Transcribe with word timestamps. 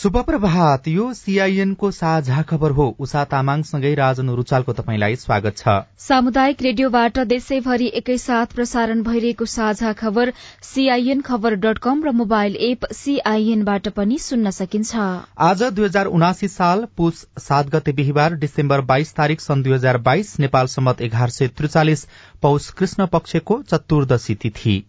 शुभ 0.00 0.16
प्रभात 0.18 0.86
यो 0.88 1.12
सीआईएनको 1.14 1.90
साझा 1.90 2.42
खबर 2.42 2.70
हो। 2.70 2.84
उषा 2.98 3.24
तामाङसँगै 3.24 3.94
राजन 3.94 4.28
रुचालको 4.30 4.72
तपाईँलाई 4.72 5.16
स्वागत 5.16 5.56
छ। 5.56 5.74
सामुदायिक 6.00 6.62
रेडियोबाट 6.62 7.18
देशैभरि 7.28 7.90
एकैसाथ 7.94 8.54
प्रसारण 8.54 9.02
भइरहेको 9.02 9.44
साझा 9.46 9.92
खबर 9.92 10.32
सीआईएन 10.64 11.20
खबर 11.20 11.54
डट 11.56 11.78
कम 11.78 12.02
र 12.04 12.12
मोबाइल 12.16 12.56
एप 12.62 12.86
सीआईएनबाट 12.92 13.88
पनि 13.90 14.18
सुन्न 14.20 14.50
सकिन्छ। 14.50 14.96
आज 15.38 15.62
दुई 15.64 15.84
हजार 15.84 16.06
उनासी 16.08 16.48
साल 16.48 16.86
पुष 16.96 17.24
सात 17.38 17.68
गते 17.68 17.92
बिहिबार 17.92 18.34
डिसेम्बर 18.40 18.80
बाइस 18.92 19.14
तारीक 19.14 19.40
सन् 19.40 19.62
दुई 19.62 19.74
हजार 19.74 19.98
बाइस 20.08 20.38
नेपाल 20.40 20.72
सम्मत 20.76 21.02
एघार 21.02 21.30
सय 21.30 21.48
त्रिचालिस 21.56 22.06
पौष 22.42 22.70
कृष्ण 22.72 23.06
पक्षको 23.12 23.62
चतुर्दशी 23.64 24.34
तिथि। 24.36 24.82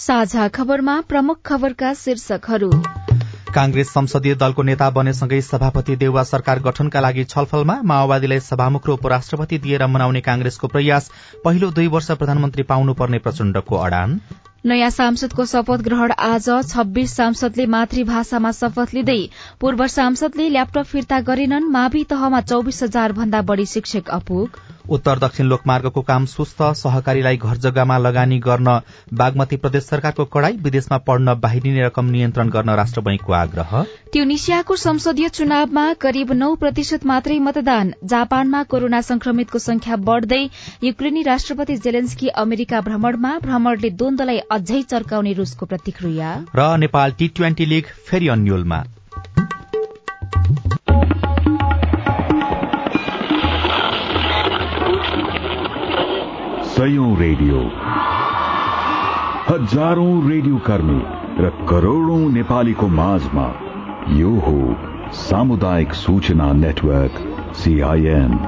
साझा 0.00 0.46
खबरमा 0.48 0.92
प्रमुख 1.08 1.38
खबरका 1.46 1.92
शीर्षकहरू। 1.94 2.70
कांग्रेस 3.54 3.88
संसदीय 3.88 4.34
दलको 4.34 4.62
नेता 4.62 4.88
बनेसँगै 4.90 5.40
सभापति 5.42 5.96
देउवा 5.96 6.22
सरकार 6.24 6.58
गठनका 6.62 7.00
लागि 7.00 7.24
छलफलमा 7.24 7.76
माओवादीलाई 7.84 8.40
सभामुख 8.40 8.88
र 8.88 8.92
उपराष्ट्रपति 8.92 9.58
दिएर 9.58 9.86
मनाउने 9.86 10.20
कांग्रेसको 10.20 10.68
प्रयास 10.68 11.10
पहिलो 11.44 11.70
दुई 11.70 11.86
वर्ष 11.86 12.10
प्रधानमन्त्री 12.12 12.62
पाउनुपर्ने 12.72 13.18
प्रचण्डको 13.18 13.76
अडान। 13.78 14.18
नयाँ 14.66 14.90
सांसदको 14.90 15.44
शपथ 15.46 15.84
ग्रहण 15.84 16.12
आज 16.22 16.48
छब्बीस 16.70 17.16
सांसदले 17.16 17.66
मातृभाषामा 17.66 18.52
शपथ 18.54 18.94
लिँदै 18.94 19.20
पूर्व 19.60 19.86
सांसदले 19.90 20.48
ल्यापटप 20.48 20.86
फिर्ता 20.86 21.20
गरेनन् 21.28 21.70
मावि 21.70 22.04
तहमा 22.10 22.40
चौविस 22.40 22.82
हजार 22.82 23.12
भन्दा 23.12 23.42
बढ़ी 23.42 23.66
शिक्षक 23.66 24.08
अपुग। 24.10 24.60
उत्तर 24.88 25.18
दक्षिण 25.18 25.46
लोकमार्गको 25.46 26.00
काम 26.02 26.24
सुस्त 26.26 26.62
सहकारीलाई 26.76 27.36
घर 27.36 27.56
जग्गामा 27.58 27.98
लगानी 27.98 28.38
गर्न 28.38 28.80
बागमती 29.14 29.56
प्रदेश 29.56 29.84
सरकारको 29.84 30.24
कड़ाई 30.24 30.56
विदेशमा 30.62 30.98
पढ्न 30.98 31.34
बाहिरिने 31.40 31.84
रकम 31.86 32.10
नियन्त्रण 32.10 32.48
गर्न 32.50 32.70
राष्ट्र 32.74 33.00
बैंकको 33.00 33.32
आग्रह। 33.32 33.82
ट्युनिसियाको 34.12 34.76
संसदीय 34.76 35.28
चुनावमा 35.30 35.92
करिब 36.00 36.32
नौ 36.32 36.54
प्रतिशत 36.56 37.06
मात्रै 37.06 37.38
मतदान 37.38 37.94
जापानमा 38.04 38.62
कोरोना 38.70 39.00
संक्रमितको 39.00 39.58
संख्या 39.58 39.96
बढ़दै 40.08 40.42
युक्रेनी 40.84 41.22
राष्ट्रपति 41.22 41.76
जेलेन्स्की 41.76 42.28
अमेरिका 42.44 42.80
भ्रमणमा 42.80 43.38
भ्रमणले 43.38 43.90
द्वन्दलाई 43.90 44.38
अझै 44.50 44.82
चर्काउने 44.90 45.32
रूसको 45.32 45.66
प्रतिक्रिया। 45.66 46.30
र 46.56 46.76
नेपाल 46.78 47.12
टी 47.12 47.28
ट्वेन्टी 47.28 47.66
लीग 47.66 47.92
फेरि 48.06 48.28
अन्यलमा। 48.28 48.82
रेडियो। 57.50 57.62
हजारौं 59.48 60.30
रेडियो 60.30 60.58
कर्मी 60.58 61.00
र 61.42 61.50
करोड़ौं 61.68 62.20
नेपालीको 62.30 62.88
माझमा 62.88 63.46
यो 64.12 64.30
हो 64.40 64.58
सामुदायिक 65.18 65.94
सूचना 65.94 66.52
नेटवर्क 66.52 67.14
सीआईएन 67.56 68.38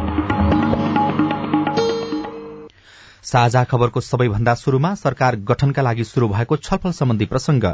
साझा 3.22 3.64
खबरको 3.64 4.00
सबैभन्दा 4.00 4.54
शुरूमा 4.54 4.94
सरकार 4.94 5.36
गठनका 5.50 5.82
लागि 5.82 6.04
शुरू 6.04 6.28
भएको 6.28 6.56
छलफल 6.58 6.92
सम्बन्धी 6.92 7.26
प्रसंग 7.26 7.64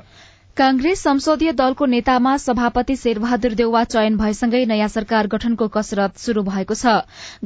कांग्रेस 0.59 1.03
संसदीय 1.03 1.51
दलको 1.53 1.87
नेतामा 1.87 2.37
सभापति 2.37 2.95
शेरबहादुर 2.97 3.53
देउवा 3.55 3.83
चयन 3.85 4.17
भएसँगै 4.19 4.65
नयाँ 4.67 4.87
सरकार 4.89 5.27
गठनको 5.33 5.67
कसरत 5.71 6.19
शुरू 6.19 6.43
भएको 6.43 6.75
छ। 6.75 6.95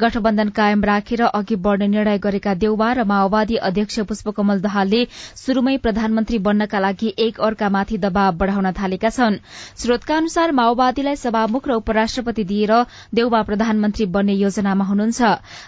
गठबन्धन 0.01 0.49
कायम 0.57 0.85
राखेर 0.85 1.23
अघि 1.23 1.57
बढ़ने 1.57 1.89
निर्णय 1.89 2.19
गरेका 2.19 2.55
देउवा 2.57 2.93
र 2.93 3.05
माओवादी 3.05 3.57
अध्यक्ष 3.69 3.99
पुष्पकमल 4.09 4.61
दाहालले 4.61 5.05
शुरूमै 5.37 5.77
प्रधानमन्त्री 5.79 6.39
बन्नका 6.39 6.79
लागि 6.79 7.13
एक 7.19 7.41
अर्कामाथि 7.43 7.99
दबाव 7.99 8.39
बढ़ाउन 8.39 8.71
थालेका 8.81 9.11
छन्। 9.11 9.37
स्रोतका 9.77 10.17
अनुसार 10.17 10.53
माओवादीलाई 10.57 11.17
सभामुख 11.19 11.69
र 11.69 11.77
उपराष्ट्रपति 11.85 12.45
दिएर 12.45 12.73
देउवा 13.13 13.43
प्रधानमन्त्री 13.43 14.07
बन्ने 14.09 14.39
योजनामा 14.41 14.85
हुनुहुन्छ। 14.85 15.21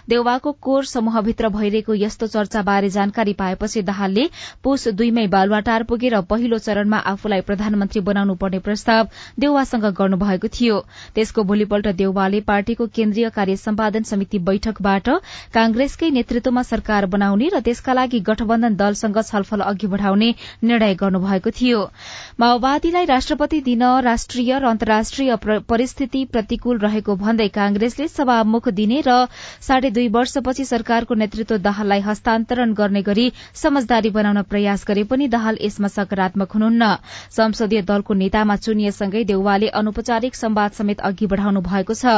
देउवाको 0.09 0.55
कोर 0.61 0.85
समूहभित्र 0.95 1.53
भइरहेको 1.59 1.93
यस्तो 2.01 2.27
चर्चाबारे 2.33 2.89
जानकारी 2.97 3.37
पाएपछि 3.37 3.85
दाहालले 3.93 4.27
पुष 4.63 4.87
दुईमै 4.97 5.27
बालुवाटार 5.37 5.83
पुगेर 5.85 6.19
पहिलो 6.25 6.63
चरणमा 6.65 7.05
आफूलाई 7.05 7.33
प्रधानमन्त्री 7.41 8.01
बनाउनु 8.01 8.35
पर्ने 8.35 8.59
प्रस्ताव 8.59 9.07
देउवासँग 9.39 9.85
गर्नुभएको 9.97 10.47
थियो। 10.49 10.79
त्यसको 11.15 11.43
भोलिपल्ट 11.43 11.87
देउवाले 11.95 12.39
पार्टीको 12.41 12.87
केन्द्रीय 12.95 13.29
कार्य 13.29 13.55
सम्पादन 13.57 14.03
समिति 14.03 14.39
बैठकबाट 14.41 15.09
कांग्रेसकै 15.53 16.09
नेतृत्वमा 16.11 16.63
सरकार 16.63 17.05
बनाउने 17.07 17.49
र 17.53 17.59
त्यसका 17.61 17.93
लागि 17.93 18.19
गठबन्धन 18.21 18.75
दलसँग 18.75 19.21
छलफल 19.23 19.59
अघि 19.61 19.87
बढ़ाउने 19.87 20.33
निर्णय 20.63 20.95
गर्नुभएको 20.95 21.51
थियो। 21.51 21.81
माओवादीलाई 22.39 23.05
राष्ट्रपति 23.05 23.61
दिन 23.61 23.83
राष्ट्रिय 24.03 24.59
र 24.59 24.65
अन्तर्राष्ट्रिय 24.65 25.35
परिस्थिति 25.69 26.23
प्रतिकूल 26.31 26.77
रहेको 26.79 27.15
भन्दै 27.15 27.47
कांग्रेसले 27.55 28.07
सभामुख 28.07 28.69
दिने 28.71 29.01
र 29.07 29.27
साढे 29.61 29.89
दुई 29.91 30.07
वर्षपछि 30.09 30.65
सरकारको 30.65 31.13
नेतृत्व 31.15 31.57
दाहाललाई 31.57 31.99
हस्तान्तरण 32.01 32.73
गर्ने 32.73 33.01
गरी 33.01 33.31
समझदारी 33.55 34.09
बनाउन 34.09 34.41
प्रयास 34.43 34.85
गरे 34.87 35.03
पनि 35.03 35.27
दाहाल 35.27 35.57
यसमा 35.61 35.87
सकारात्मक 35.87 36.51
हुनुहुन्न। 36.51 36.83
संसदीय 37.31 37.81
दलको 37.83 38.13
नेतामा 38.15 38.55
चुनिएसँगै 38.57 39.23
देउवाले 39.25 39.67
अनौपचारिक 39.75 40.35
संवाद 40.35 40.71
समेत 40.73 40.99
अघि 41.01 41.27
बढ़ाउनु 41.27 41.61
भएको 41.61 41.93
छ। 41.93 42.15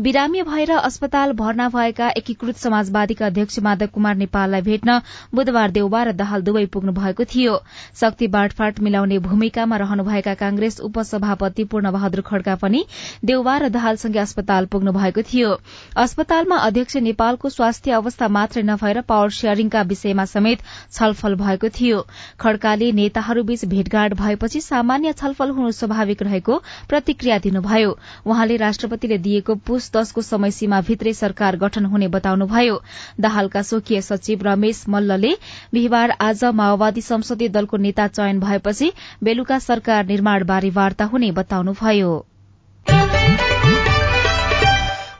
बिरामी 0.00 0.42
भएर 0.42 0.70
अस्पताल 0.72 1.32
भर्ना 1.34 1.68
भएका 1.68 2.08
एकीकृत 2.16 2.56
समाजवादीका 2.58 3.26
अध्यक्ष 3.26 3.58
माधव 3.60 3.86
कुमार 3.88 4.16
नेपाललाई 4.16 4.60
भेट्न 4.62 5.00
बुधबार 5.34 5.70
देउवा 5.70 6.02
र 6.02 6.12
दाहाल 6.14 6.42
दुवै 6.42 6.64
पुग्नु 6.68 6.92
भएको 6.92 7.24
थियो। 7.24 7.58
शक्ति 7.96 8.26
बाँडफाँट 8.28 8.80
मिलाउने 8.80 9.18
भूमिकामा 9.20 9.76
रहनुभएका 9.76 10.34
कांग्रेस 10.36 10.80
उपसभापति 10.82 11.64
पूर्ण 11.64 11.90
बहादुर 11.92 12.20
खड्का 12.22 12.54
पनि 12.56 12.84
देउवा 13.24 13.56
र 13.58 13.68
दाहालसँगै 13.70 14.18
अस्पताल 14.18 14.66
पुग्नु 14.66 14.92
भएको 14.92 15.22
थियो। 15.24 15.50
अस्पतालमा 15.96 16.56
अध्यक्ष 16.62 16.96
नेपालको 17.02 17.48
स्वास्थ्य 17.50 17.90
अवस्था 17.92 18.28
मात्रै 18.30 18.62
नभएर 18.62 19.00
पावर 19.02 19.30
शेयरिङका 19.32 19.82
विषयमा 19.84 20.24
समेत 20.26 20.58
छलफल 20.92 21.34
भएको 21.36 21.68
थियो। 21.70 22.00
खड्काले 22.40 22.90
नेताहरूबीच 22.92 23.64
भेटघाट 23.66 24.14
भएपछि 24.32 24.60
सामान्य 24.60 25.12
छलफल 25.12 25.50
हुनु 25.50 25.70
स्वाभाविक 25.72 26.22
रहेको 26.22 26.56
प्रतिक्रिया 26.88 27.38
दिनुभयो। 27.38 27.96
वहाँले 28.26 28.56
राष्ट्रपतिले 28.56 29.18
दिएको 29.18 29.54
पुष 29.66 29.90
दशको 29.92 30.22
समय 30.22 30.50
सीमा 30.50 30.80
भित्रै 30.80 31.12
सरकार 31.12 31.56
गठन 31.56 31.84
हुने 31.84 32.08
बताउनुभयो। 32.08 32.80
दाहालका 33.20 33.62
स्वकीय 33.62 34.00
सचिव 34.00 34.42
रमेश 34.42 34.84
मल्लले 34.88 35.36
बिहिबार 35.72 36.16
आज 36.20 36.44
माओवादी 36.54 37.00
संसदीय 37.02 37.48
दलको 37.50 37.76
नेता 37.76 38.08
चयन 38.08 38.40
भएपछि 38.40 38.92
बेलुका 39.22 39.58
सरकार 39.58 40.06
निर्माणबारे 40.06 40.70
वार्ता 40.72 41.04
हुने 41.04 41.32
बताउनुभयो। 41.32 42.31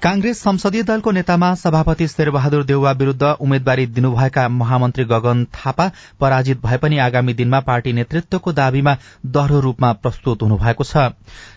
कांग्रेस 0.03 0.41
संसदीय 0.43 0.83
दलको 0.83 1.11
नेतामा 1.11 1.55
सभापति 1.55 2.07
शेरबहादुर 2.09 2.65
देउवा 2.67 2.93
विरूद्ध 2.93 3.23
उम्मेद्वारी 3.23 3.85
दिनुभएका 3.89 4.49
महामन्त्री 4.49 5.05
गगन 5.05 5.45
थापा 5.55 5.87
पराजित 6.21 6.63
भए 6.63 6.77
पनि 6.83 6.99
आगामी 6.99 7.35
दिनमा 7.35 7.61
पार्टी 7.69 7.93
नेतृत्वको 7.93 8.53
दावीमा 8.53 8.97
दह्रो 9.37 9.61
रूपमा 9.61 9.93
प्रस्तुत 10.03 10.43
हुनुभएको 10.43 10.85
छ। 10.85 11.07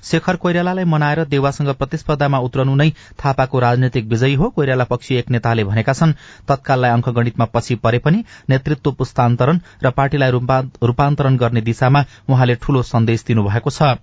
शेखर 0.06 0.36
कोइरालालाई 0.45 0.86
मनाएर 0.86 1.24
देउवासँग 1.25 1.74
प्रतिस्पर्धामा 1.74 2.39
उत्रनु 2.45 2.75
नै 2.75 2.89
थापाको 3.18 3.59
राजनैतिक 3.59 4.06
विजयी 4.07 4.36
हो 4.36 4.50
कोइराला 4.51 4.83
पक्षी 4.94 5.15
एक 5.15 5.30
नेताले 5.31 5.63
भनेका 5.65 5.94
छन्। 5.95 6.13
तत्काललाई 6.48 6.91
अंकगणितमा 6.91 7.45
पछि 7.50 7.75
परे 7.81 8.00
पनि 8.06 8.24
नेतृत्व 8.50 8.91
पुस्तान्तरण 8.91 9.59
र 9.83 9.89
पार्टीलाई 9.98 10.31
रूपान्तरण 10.31 11.38
गर्ने 11.38 11.62
दिशामा 11.65 12.06
उहाँले 12.30 12.56
ठूलो 12.62 12.83
सन्देश 12.94 13.25
दिनुभएको 13.27 13.69
छ। 13.71 13.98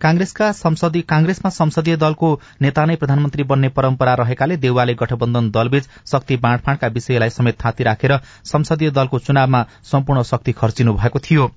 कांग्रेसका 0.00 0.50
संसदीय 0.52 1.02
कांग्रेसमा 1.08 1.50
संसदीय 1.50 1.96
दलको 1.96 2.28
नेता 2.62 2.84
नै 2.84 2.96
प्रधानमन्त्री 2.96 3.42
बन्ने 3.42 3.68
परम्परा 3.68 4.14
रहेकाले 4.14 4.56
देउवाले 4.56 4.94
गठबन्धन 4.94 5.50
दलबीच 5.50 5.88
शक्ति 6.12 6.36
बाँडफाँडका 6.36 6.86
विषयलाई 6.88 7.30
समेत 7.30 7.60
थाँती 7.64 7.84
राखेर 7.84 8.16
संसदीय 8.44 8.90
दलको 8.90 9.18
चुनावमा 9.18 9.64
सम्पूर्ण 9.84 10.22
शक्ति 10.22 10.52
खर्चिनु 10.52 10.94
भएको 10.94 11.18
थियो। 11.20 11.50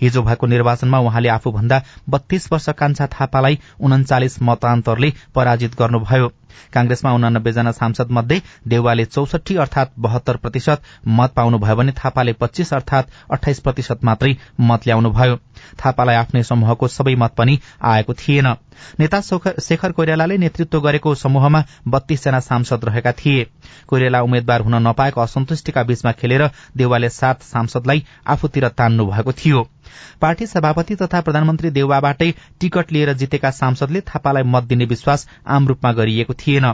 हिजो 0.00 0.22
भएको 0.22 0.46
निर्वाचनमा 0.46 0.98
उहाँले 0.98 1.28
आफूभन्दा 1.28 1.82
बत्तीस 2.08 2.52
वर्ष 2.52 2.68
कान्छा 2.78 3.06
थापालाई 3.06 3.58
उन्चालिस 3.80 4.42
मतान्तरले 4.42 5.12
पराजित 5.34 5.78
गर्नुभयो। 5.78 6.32
कांग्रेसमा 6.72 7.12
उनानब्बे 7.12 7.52
जना 7.52 7.72
सांसद 7.72 8.10
मध्ये 8.10 8.40
देउवाले 8.68 9.04
चौसठी 9.04 9.56
अर्थात 9.56 9.92
बहत्तर 9.98 10.36
प्रतिशत 10.36 10.82
मत 11.08 11.32
पाउनुभयो 11.36 11.76
भने 11.76 11.92
थापाले 11.96 12.32
पच्चीस 12.32 12.72
अर्थात 12.74 13.10
अठाइस 13.32 13.60
प्रतिशत 13.60 14.04
मात्रै 14.04 14.32
मत 14.60 14.86
ल्याउनुभयो। 14.86 15.36
थापालाई 15.80 16.16
आफ्नै 16.16 16.42
समूहको 16.42 16.88
सबै 16.88 17.14
मत 17.14 17.34
पनि 17.38 17.58
आएको 17.82 18.14
थिएन। 18.14 18.46
नेता 19.00 19.20
शेखर 19.20 19.92
कोइरालाले 19.92 20.36
नेतृत्व 20.38 20.80
गरेको 20.80 21.14
समूहमा 21.14 21.62
बत्तीसजना 21.88 22.40
सांसद 22.40 22.84
रहेका 22.84 23.12
थिए। 23.12 23.46
कोइराला 23.88 24.20
उम्मेद्वार 24.22 24.60
हुन 24.60 24.74
नपाएको 24.86 25.20
असन्तुष्टिका 25.20 25.82
बीचमा 25.82 26.12
खेलेर 26.12 26.46
देउवाले 26.76 27.08
सात 27.10 27.42
सांसदलाई 27.42 28.04
आफूतिर 28.26 28.68
तान्नु 28.78 29.06
भएको 29.06 29.32
थियो। 29.32 29.66
पार्टी 30.20 30.46
सभापति 30.46 30.94
तथा 30.94 31.20
प्रधानमन्त्री 31.20 31.70
देउवाबाटै 31.70 32.32
टिकट 32.60 32.92
लिएर 32.92 33.12
जितेका 33.12 33.50
सांसदले 33.50 34.00
थापालाई 34.00 34.42
मत 34.42 34.64
दिने 34.64 34.84
विश्वास 34.84 35.28
आम 35.46 35.68
रूपमा 35.68 35.92
गरिएको 35.92 36.34
थिएन। 36.34 36.72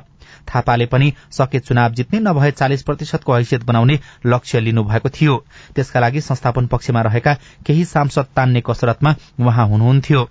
थापाले 0.54 0.86
पनि 0.86 1.12
सके 1.30 1.58
चुनाव 1.58 1.92
जित्ने 1.92 2.20
नभए 2.20 2.50
चालिस 2.50 2.82
प्रतिशतको 2.82 3.34
हैसियत 3.34 3.64
बनाउने 3.64 3.98
लक्ष्य 4.26 4.60
लिनुभएको 4.60 5.08
थियो। 5.08 5.36
त्यसका 5.74 6.00
लागि 6.00 6.20
संस्थापन 6.20 6.66
पक्षमा 6.66 7.02
रहेका 7.02 7.34
केही 7.66 7.84
सांसद 7.84 8.26
तान्ने 8.36 8.62
कसरतमा 8.66 9.14
उहाँ 9.40 9.66
हुनुहुन्थ्यो। 9.68 10.28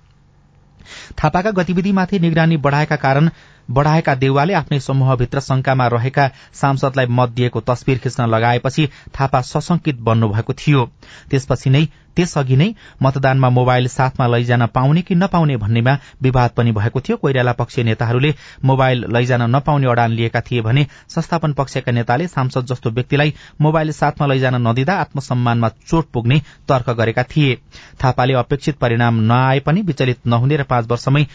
थापाका 1.24 1.52
गतिविधिमाथि 1.52 2.20
निगरानी 2.20 2.58
बढ़ाएका 2.58 2.96
कारण 2.96 3.30
बढ़ाएका 3.72 4.16
देउवाले 4.16 4.54
आफ्नै 4.54 4.80
समूहभित्र 4.80 5.40
शंकामा 5.40 5.88
रहेका 5.88 6.28
सांसदलाई 6.54 7.06
मत 7.10 7.30
दिएको 7.30 7.60
तस्विर 7.62 7.98
खिच्न 7.98 8.26
लगाएपछि 8.28 8.88
थापा 9.20 9.42
सशंकित 9.42 10.00
बन्नुभएको 10.02 10.54
थियो। 10.54 10.86
त्यसपछि 11.30 11.70
नै 11.70 11.86
त्यसअघि 12.16 12.56
नै 12.56 12.68
मतदानमा 13.04 13.50
मोबाइल 13.50 13.88
साथमा 13.88 14.28
लैजान 14.28 14.66
पाउने 14.66 15.02
कि 15.02 15.16
नपाउने 15.16 15.56
भन्नेमा 15.58 15.98
विवाद 16.22 16.52
पनि 16.58 16.72
भएको 16.72 17.02
थियो। 17.02 17.18
कोइराला 17.18 17.54
पक्षीय 17.54 17.84
नेताहरूले 17.84 18.34
मोबाइल 18.66 19.06
लैजान 19.10 19.42
नपाउने 19.56 19.88
अडान 19.88 20.12
लिएका 20.12 20.42
थिए 20.42 20.62
भने 20.62 20.86
संस्थापन 21.10 21.54
पक्षका 21.54 21.92
नेताले 21.92 22.28
सांसद 22.28 22.66
जस्तो 22.66 22.90
व्यक्तिलाई 22.90 23.34
मोबाइल 23.62 23.92
साथमा 23.92 24.28
लैजान 24.28 24.56
नदिँदा 24.68 24.94
आत्मसम्मानमा 24.94 25.70
चोट 25.88 26.12
पुग्ने 26.14 26.40
तर्क 26.70 26.90
गरेका 26.90 27.24
थिए। 27.24 27.58
थापाले 28.04 28.34
अपेक्षित 28.34 28.78
परिणाम 28.78 29.20
नआए 29.24 29.60
पनि 29.60 29.82
विचलित 29.82 30.28
नहुने 30.28 30.58
र 30.58 30.64
पाँच 30.64 30.88
वर्षमै 30.88 31.26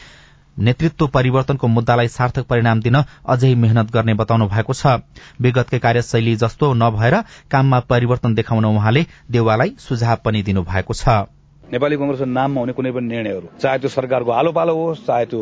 नेतृत्व 0.58 1.06
परिवर्तनको 1.06 1.66
मुद्दालाई 1.69 2.08
सार्थक 2.08 2.46
परिणाम 2.46 2.81
दिन 2.81 2.96
अझै 3.26 3.55
मेहनत 3.55 3.93
गर्ने 3.93 4.14
बताउनु 4.14 4.46
भएको 4.49 4.72
छ। 4.72 4.99
विगतकै 5.40 5.78
कार्यशैली 5.78 6.34
जस्तो 6.37 6.72
नभएर 6.75 7.14
काममा 7.50 7.81
परिवर्तन 7.88 8.34
देखाउन 8.34 8.64
उहाँले 8.66 9.06
देउवालाई 9.31 9.75
सुझाव 9.78 10.19
पनि 10.25 10.43
दिनुभएको 10.43 10.94
छ। 10.94 11.08
नेपाली 11.64 11.96
कंग्रेसको 11.96 12.25
नाममा 12.25 12.60
हुने 12.60 12.72
कुनै 12.72 12.90
पनि 12.90 13.06
निर्णयहरू 13.06 13.49
चाहे 13.60 13.78
त्यो 13.78 13.88
सरकारको 13.88 14.31
आलो 14.32 14.52
पालो 14.52 14.75
होस् 14.75 15.06
चाहे 15.06 15.25
त्यो 15.26 15.40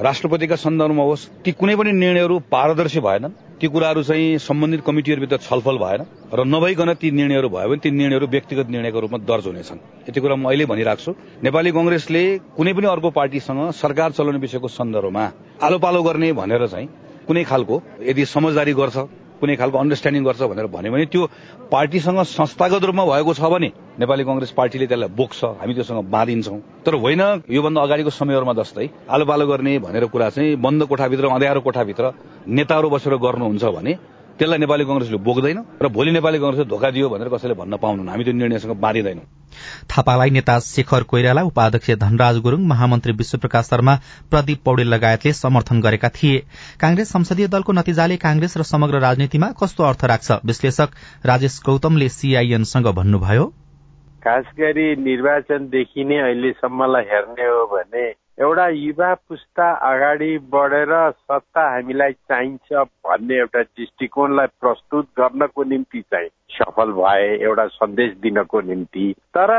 राष्ट्रपतिका 0.00 0.56
सन्दर्भमा 0.56 1.02
होस् 1.02 1.28
ती 1.44 1.52
कुनै 1.52 1.74
पनि 1.76 1.92
निर्णयहरू 1.92 2.38
पारदर्शी 2.50 3.00
भएनन्। 3.00 3.32
ती 3.60 3.68
कुराहरू 3.68 4.02
चाहिँ 4.02 4.38
सम्बन्धित 4.40 4.80
कमिटीहरूभित्र 4.86 5.36
छलफल 5.38 5.76
भएन 5.78 6.02
र 6.34 6.44
नभइकन 6.44 6.92
ती 6.98 7.10
निर्णयहरू 7.10 7.48
भयो 7.48 7.68
भने 7.68 7.78
ती 7.78 7.90
निर्णयहरू 7.90 8.26
व्यक्तिगत 8.26 8.66
निर्णयको 8.66 9.00
रूपमा 9.00 9.18
दर्ज 9.22 9.46
हुनेछन्। 9.46 9.78
यति 10.10 10.20
कुरा 10.20 10.34
म 10.34 10.50
अहिले 10.50 10.66
भनिरहेको 10.66 11.02
छु 11.04 11.12
नेपाली 11.38 11.70
कंग्रेसले 11.70 12.22
कुनै 12.58 12.72
पनि 12.74 12.86
अर्को 12.90 13.10
पार्टीसँग 13.14 13.70
सरकार 13.78 14.10
चलाउने 14.18 14.38
विषयको 14.42 14.68
सन्दर्भमा 14.68 15.24
आलो 15.62 15.78
पालो 15.78 16.02
गर्ने 16.02 16.32
भनेर 16.34 16.66
चाहिँ 16.66 16.88
कुनै 17.26 17.44
खालको 17.46 17.74
यदि 18.02 18.24
समझदारी 18.26 18.72
गर्छ 18.74 18.96
कुनै 19.44 19.56
खालको 19.60 19.76
अन्डरस्ट्यान्डिङ 19.78 20.24
गर्छ 20.24 20.42
भनेर 20.48 20.66
भन्यो 20.72 20.92
भने 20.92 21.06
त्यो 21.12 21.22
पार्टीसँग 21.68 22.20
संस्थागत 22.32 22.84
रूपमा 22.88 23.04
भएको 23.04 23.32
छ 23.36 23.42
भने 23.52 23.68
नेपाली 24.00 24.24
कंग्रेस 24.24 24.50
पार्टीले 24.56 24.86
त्यसलाई 24.88 25.12
बोक्छ 25.20 25.40
हामी 25.60 25.72
त्योसँग 25.76 26.00
बाँधिन्छौँ। 26.08 26.58
तर 26.84 26.94
होइन 27.04 27.22
योभन्दा 27.52 27.80
अगाडिको 27.86 28.10
समयहरूमा 28.20 28.54
जस्तै 28.60 28.86
आलो 29.12 29.24
पालो 29.28 29.44
गर्ने 29.52 29.72
भनेर 29.84 30.04
कुरा 30.08 30.28
चाहिँ 30.34 30.56
बन्द 30.56 30.80
कोठाभित्र 30.88 31.24
अँध्यारो 31.36 31.60
कोठाभित्र 31.60 32.04
नेताहरू 32.48 32.88
बसेर 32.90 33.14
गर्नुहुन्छ 33.20 33.64
भने 33.76 33.92
त्यसलाई 34.38 34.58
नेपाली 34.58 34.84
कंग्रेसले 34.84 35.18
बोक्दैन 35.18 35.58
र 35.82 35.88
भोलि 35.88 36.10
नेपाली 36.12 36.38
कंग्रेसले 36.38 36.64
धोका 36.64 36.90
दियो 36.90 37.08
भनेर 37.08 37.28
कसैले 37.28 37.54
भन्न 37.54 37.76
पाउनुहुन्न 37.76 38.10
हामी 38.10 38.24
त्यो 38.24 38.32
निर्णयसँग 38.34 38.72
बाँधिँदैनौँ। 38.76 39.26
थापालाई 39.86 40.30
नेता 40.30 40.58
शेखर 40.58 41.02
कोइराला 41.02 41.42
उपाध्यक्ष 41.42 41.90
धनराज 42.02 42.38
गुरूङ 42.38 42.66
महामन्त्री 42.66 43.12
विश्वप्रकाश 43.12 43.64
शर्मा 43.64 43.94
प्रदीप 44.30 44.62
पौडेल 44.64 44.88
लगायतले 44.88 45.32
समर्थन 45.32 45.80
गरेका 45.80 46.08
थिए। 46.08 46.38
कांग्रेस 46.80 47.12
संसदीय 47.12 47.48
दलको 47.48 47.72
नतिजाले 47.72 48.16
कांग्रेस 48.16 48.56
र 48.58 48.62
समग्र 48.62 49.00
राजनीतिमा 49.00 49.52
कस्तो 49.62 49.84
अर्थ 49.84 50.04
राख्छ? 50.04 50.32
विश्लेषक 50.44 50.90
राजेश 51.26 51.60
गौतमले 51.66 52.08
सीआईएनसँग 52.08 52.86
भन्नुभयो। 52.98 53.46
खास 54.24 54.44
गरी 54.58 54.86
निर्वाचनदेखि 54.96 56.04
नै 56.04 56.18
अहिलेसम्मलाई 56.18 57.04
हेर्ने 57.04 57.46
हो 57.46 57.64
भने 57.66 58.23
एउटा 58.40 58.66
युवा 58.68 59.12
पुस्ता 59.28 59.70
अगाडि 59.88 60.36
बढेर 60.52 60.92
सत्ता 61.10 61.62
हामीलाई 61.72 62.12
चाहिन्छ 62.12 62.72
भन्ने 63.06 63.34
एउटा 63.38 63.60
दृष्टिकोणलाई 63.62 64.46
प्रस्तुत 64.60 65.08
गर्नको 65.18 65.64
निम्ति 65.64 66.00
चाहिँ 66.00 66.28
सफल 66.54 66.92
भए 66.92 67.28
एउटा 67.44 67.66
सन्देश 67.66 68.16
दिनको 68.22 68.60
निम्ति। 68.60 69.04
तर 69.34 69.52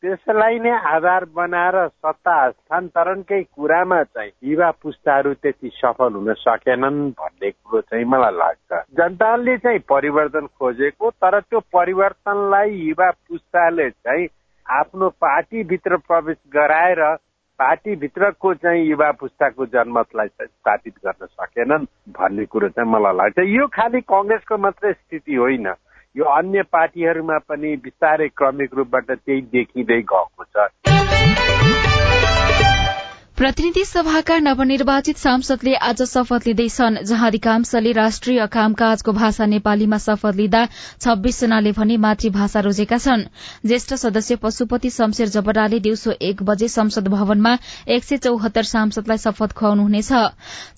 त्यसलाई 0.00 0.58
नै 0.58 0.70
आधार 0.70 1.24
बनाएर 1.34 1.78
सत्ता 1.88 2.34
हस्तान्तरणकै 2.44 3.42
कुरामा 3.42 4.02
चाहिँ 4.02 4.30
युवा 4.50 4.70
पुस्ताहरू 4.82 5.34
त्यति 5.34 5.70
सफल 5.74 6.12
हुन 6.14 6.32
सकेनन् 6.44 7.00
भन्ने 7.18 7.50
कुरो 7.50 7.80
चाहिँ 7.80 8.04
मलाई 8.04 8.36
लाग्छ। 8.38 8.82
जनताले 9.00 9.56
चाहिँ 9.58 9.78
परिवर्तन 9.90 10.46
खोजेको 10.58 11.10
तर 11.10 11.40
त्यो 11.40 11.60
परिवर्तनलाई 11.74 12.70
युवा 12.70 13.10
पुस्ताले 13.10 13.90
चाहिँ 13.90 14.28
आफ्नो 14.66 15.08
पार्टीभित्र 15.20 15.96
प्रवेश 16.06 16.36
गराएर 16.54 17.04
पार्टीभित्रको 17.58 18.54
चाहिँ 18.54 18.84
युवा 18.84 19.10
पुस्ताको 19.12 19.66
जनमतलाई 19.66 20.28
स्थापित 20.28 20.94
गर्न 21.06 21.26
सकेनन् 21.26 21.84
भन्ने 22.08 22.44
कुरो 22.44 22.68
चाहिँ 22.68 22.90
मलाई 22.90 23.16
लाग्छ। 23.16 23.38
यो 23.38 23.66
खालि 23.66 24.00
कङ्ग्रेसको 24.00 24.58
मात्रै 24.58 24.92
स्थिति 24.92 25.34
होइन। 25.34 25.66
यो 26.16 26.24
अन्य 26.24 26.62
पार्टीहरूमा 26.62 27.38
पनि 27.38 27.76
बिस्तारै 27.76 28.28
क्रमिक 28.28 28.74
रूपबाट 28.74 29.10
त्यही 29.10 29.40
देखिँदै 29.40 30.00
गएको 30.02 30.44
छ। 30.44 30.91
प्रतिनिधि 33.36 33.84
सभाका 33.84 34.36
नवनिर्वाचित 34.38 35.16
सांसदले 35.18 35.72
आज 35.74 36.02
शपथ 36.08 36.46
लिँदैछन् 36.46 36.96
जहाँ 37.08 37.26
अधिकांशले 37.28 37.92
राष्ट्रिय 37.92 38.46
कामकाजको 38.52 39.12
भाषा 39.12 39.46
नेपालीमा 39.46 39.98
शपथ 39.98 40.34
लिँदा 40.36 40.64
छब्बीस 41.00 41.40
जनाले 41.40 41.72
भने 41.72 41.96
मातृभाषा 41.96 42.60
रोजेका 42.60 42.98
छन्। 42.98 43.22
ज्येष्ठ 43.66 43.94
सदस्य 43.94 44.36
पशुपति 44.36 44.90
शमशेर 44.90 45.28
जबराले 45.28 45.78
दिउँसो 45.80 46.10
एक 46.20 46.42
बजे 46.42 46.68
संसद 46.68 47.08
भवनमा 47.08 47.56
एक 47.88 48.04
सय 48.04 48.16
चौहत्तर 48.18 48.62
सांसदलाई 48.62 49.18
शपथ 49.18 49.52
खुवाउनुहुनेछ। 49.56 50.12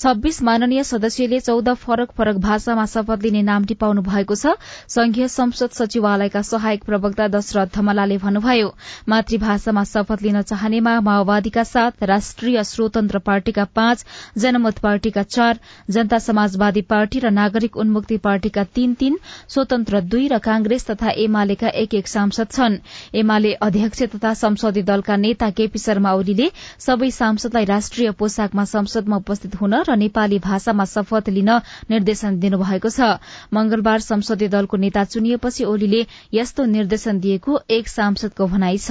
छब्बीस 0.00 0.42
माननीय 0.42 0.82
सदस्यले 0.84 1.40
चौध 1.40 1.72
फरक 1.74 2.12
फरक 2.18 2.36
भाषामा 2.46 2.86
शपथ 2.86 3.22
लिने 3.22 3.42
नाम 3.42 3.64
टिपाउनु 3.64 4.02
भएको 4.02 4.34
छ। 4.36 4.54
संघीय 4.88 5.28
संसद 5.28 5.70
सचिवालयका 5.74 6.42
सहायक 6.44 6.84
प्रवक्ता 6.84 7.28
दशरथ 7.34 7.74
धमलाले 7.74 8.18
भन्नुभयो 8.22 8.74
मातृभाषामा 9.08 9.84
शपथ 9.84 10.22
लिन 10.22 10.42
चाहनेमा 10.44 10.98
माओवादीका 11.02 11.64
साथ 11.66 12.02
राष्ट्रिय 12.04 12.52
राष्ट्रिय 12.54 12.62
स्वतन्त्र 12.64 13.18
पार्टीका 13.20 13.64
पाँच 13.74 14.04
जनमत 14.38 14.78
पार्टीका 14.78 15.22
चार 15.24 15.58
जनता 15.90 16.18
समाजवादी 16.18 16.82
पार्टी 16.84 17.18
र 17.18 17.30
नागरिक 17.32 17.76
उन्मुक्ति 17.76 18.16
पार्टीका 18.18 18.64
तीन 18.74 18.94
तीन 18.94 19.18
स्वतन्त्र 19.48 20.00
दुई 20.02 20.28
र 20.28 20.38
कांग्रेस 20.38 20.86
तथा 20.86 21.10
एमालेका 21.18 21.68
एक 21.74 21.94
एक 21.94 22.08
सांसद 22.08 22.48
छन्। 22.52 22.76
एमाले 23.14 23.52
अध्यक्ष 23.60 24.02
तथा 24.14 24.34
संसदीय 24.34 24.82
दलका 24.82 25.16
नेता 25.16 25.50
केपी 25.50 25.78
शर्मा 25.78 26.12
ओलीले 26.12 26.50
सबै 26.78 27.10
सांसदलाई 27.10 27.64
राष्ट्रिय 27.64 28.10
पोसाकमा 28.12 28.64
संसदमा 28.64 29.16
उपस्थित 29.16 29.56
हुन 29.60 29.74
र 29.88 29.96
नेपाली 29.96 30.38
भाषामा 30.38 30.84
शपथ 30.84 31.28
लिन 31.30 31.50
निर्देशन 31.90 32.38
दिनुभएको 32.38 32.88
छ। 32.88 33.18
मंगलबार 33.52 34.00
संसदीय 34.00 34.48
दलको 34.48 34.76
नेता 34.76 35.04
चुनिएपछि 35.04 35.64
ओलीले 35.64 36.06
यस्तो 36.34 36.64
निर्देशन 36.66 37.20
दिएको 37.20 37.60
एक 37.70 37.88
सांसदको 37.88 38.46
भनाई 38.46 38.78
छ। 38.78 38.90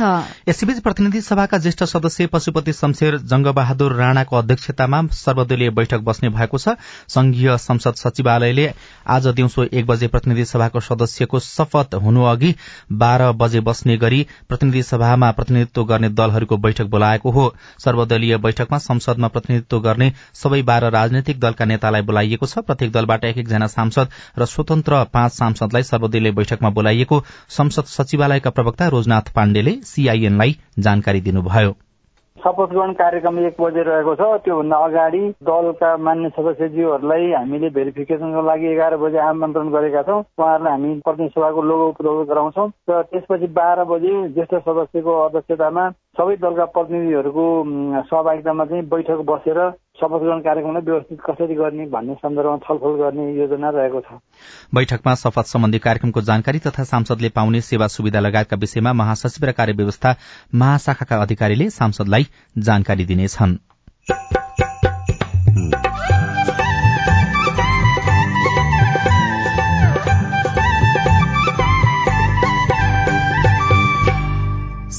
यसैबीच 0.50 0.80
प्रतिनिधि 0.82 1.22
सभाका 1.22 1.58
ज्येष्ठ 1.58 1.84
सदस्य 1.86 2.28
पशुपति 2.28 2.74
शमशेर 2.74 3.18
जंगबहादुर 3.44 3.94
राणाको 3.94 4.36
अध्यक्षतामा 4.38 5.02
सर्वदलीय 5.14 5.70
बैठक 5.72 6.00
बस्ने 6.02 6.30
भएको 6.32 6.58
छ। 6.58 6.76
संघीय 7.10 7.58
संसद 7.58 7.96
सचिवालयले 7.96 8.68
आज 9.08 9.28
दिउँसो 9.30 9.64
एक 9.66 9.86
बजे 9.86 10.08
प्रतिनिधि 10.08 10.46
सभाको 10.46 10.80
सदस्यको 10.80 11.40
शपथ 11.42 11.96
हुनु 12.04 12.24
अघि 12.26 12.54
बाह्र 12.94 13.32
बजे 13.34 13.60
बस्ने 13.62 13.98
गरी 13.98 14.26
प्रतिनिधि 14.50 14.84
सभामा 14.84 15.32
प्रतिनिधित्व 15.34 15.84
गर्ने 15.84 16.10
दलहरूको 16.12 16.58
बैठक 16.58 16.86
बोलाएको 16.88 17.32
हो। 17.32 17.54
सर्वदलीय 17.80 18.38
बैठकमा 18.38 18.78
संसदमा 18.80 19.28
प्रतिनिधित्व 19.28 19.80
गर्ने 19.82 20.12
सबै 20.34 20.62
बाह्र 20.64 20.92
राजनैतिक 20.92 21.40
दलका 21.40 21.66
नेतालाई 21.66 22.02
बोलाइएको 22.04 22.46
छ। 22.46 22.64
प्रत्येक 22.64 22.92
दलबाट 22.92 23.26
एक 23.26 23.38
एकजना 23.38 23.68
सांसद 23.70 24.08
र 24.40 24.46
स्वतन्त्र 24.48 25.04
पाँच 25.14 25.32
सांसदलाई 25.34 25.84
सर्वदलीय 25.84 26.32
बैठकमा 26.34 26.70
बोलाइएको 26.72 27.24
संसद 27.52 27.86
सचिवालयका 27.92 28.50
प्रवक्ता 28.50 28.88
रोजनाथ 28.90 29.34
पाण्डेले 29.36 29.80
सीआईएनलाई 29.86 30.58
जानकारी 30.80 31.22
दिनुभयो। 31.22 31.76
शपथ 32.38 32.70
ग्रहण 32.70 32.92
कार्यक्रम 32.94 33.38
एक 33.40 33.62
बजे 33.62 33.82
रहेको 33.84 34.14
छ। 34.16 34.26
त्योभन्दा 34.44 34.78
अगाडि 34.86 35.20
दलका 35.48 35.90
मान्य 35.98 36.30
सदस्यज्यूहरूलाई 36.38 37.32
हामीले 37.32 37.70
भेरिफिकेसनको 37.70 38.42
लागि 38.42 38.68
एघार 38.68 38.96
बजे 38.98 39.18
आमन्त्रण 39.24 39.70
गरेका 39.72 40.02
छौँ। 40.04 40.20
उहाँहरूलाई 40.20 40.72
हामी 40.72 40.94
प्रतिनिधि 41.06 41.34
सभाको 41.36 41.62
लोगो 41.62 41.88
उपलब्ध 41.90 42.30
गराउँछौँ। 42.30 42.68
र 42.90 43.02
त्यसपछि 43.12 43.48
बाह्र 43.54 43.84
बजे 43.86 44.14
ज्येष्ठ 44.34 44.56
सदस्यको 44.66 45.14
अध्यक्षतामा 45.20 45.86
सबै 46.14 46.36
दलका 46.38 46.66
प्रतिनिधिहरूको 46.74 47.44
सहभागितामा 48.10 48.66
चाहिँ 48.66 48.84
बैठक 48.90 49.22
बसेर 49.30 49.60
शपथ 50.00 50.20
ग्रहण 50.22 50.42
कार्यक्रमलाई 50.42 50.86
व्यवस्थित 50.86 51.20
कसरी 51.26 51.56
गर्ने 51.56 51.86
भन्ने 51.90 52.14
सन्दर्भमा 52.16 52.58
छलफल 52.66 52.94
गर्ने 53.02 53.26
योजना 53.34 53.70
रहेको 53.70 54.02
छ। 54.02 54.20
बैठकमा 54.76 55.14
शपथ 55.16 55.50
सम्बन्धी 55.54 55.80
कार्यक्रमको 55.80 56.22
जानकारी 56.30 56.60
तथा 56.60 56.84
सांसदले 56.84 57.30
पाउने 57.34 57.62
सेवा 57.62 57.88
सुविधा 57.88 58.20
लगायतका 58.20 58.62
विषयमा 58.62 58.94
महासचिव 58.94 59.50
र 59.50 59.52
कार्यव्यवस्था 59.58 60.16
महाशाखाका 60.56 61.22
अधिकारीले 61.22 61.70
सांसदलाई 61.72 62.28
जानकारी 62.62 63.06
दिनेछन्। 63.06 63.58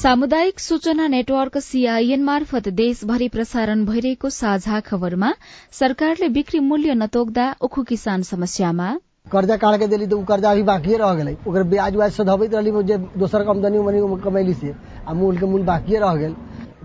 सामुदायिक 0.05 0.59
सूचना 0.61 1.07
नेटवर्क 1.09 1.57
सीआईएन 1.59 2.23
मार्फत 2.23 2.67
देशभरि 2.71 3.29
प्रसारण 3.29 3.85
भइरहेको 3.85 4.31
साझा 4.31 4.81
खबरमा 4.81 5.31
सरकारले 5.73 6.29
बिक्री 6.29 6.59
मूल्य 6.61 6.95
नतोक्दा 6.95 7.47
उखु 7.63 7.83
किसान 7.83 8.23
समस्यामा। 8.23 8.89
कर्जा 9.33 9.57
काट 9.57 9.83
दिली 9.85 10.07
तो 10.07 10.19
कर्जा 10.23 10.51
अभी 10.51 10.63
बाकी 10.63 10.97
रह 11.03 11.33
ओकर 11.49 11.63
ब्याज 11.71 11.97
व्याज 11.97 12.13
सधबैत 12.13 12.55
रहली 12.55 12.83
जे 12.85 12.99
दोसर 13.17 13.49
आमदनी 13.49 13.79
उमनी 13.79 14.21
कमैली 14.25 14.55
से। 14.55 14.75
आ 15.09 15.13
मूल 15.15 15.39
के 15.39 15.47
मूल 15.47 15.63
बाकी 15.65 15.97
रह 15.97 16.15
गेल। 16.17 16.35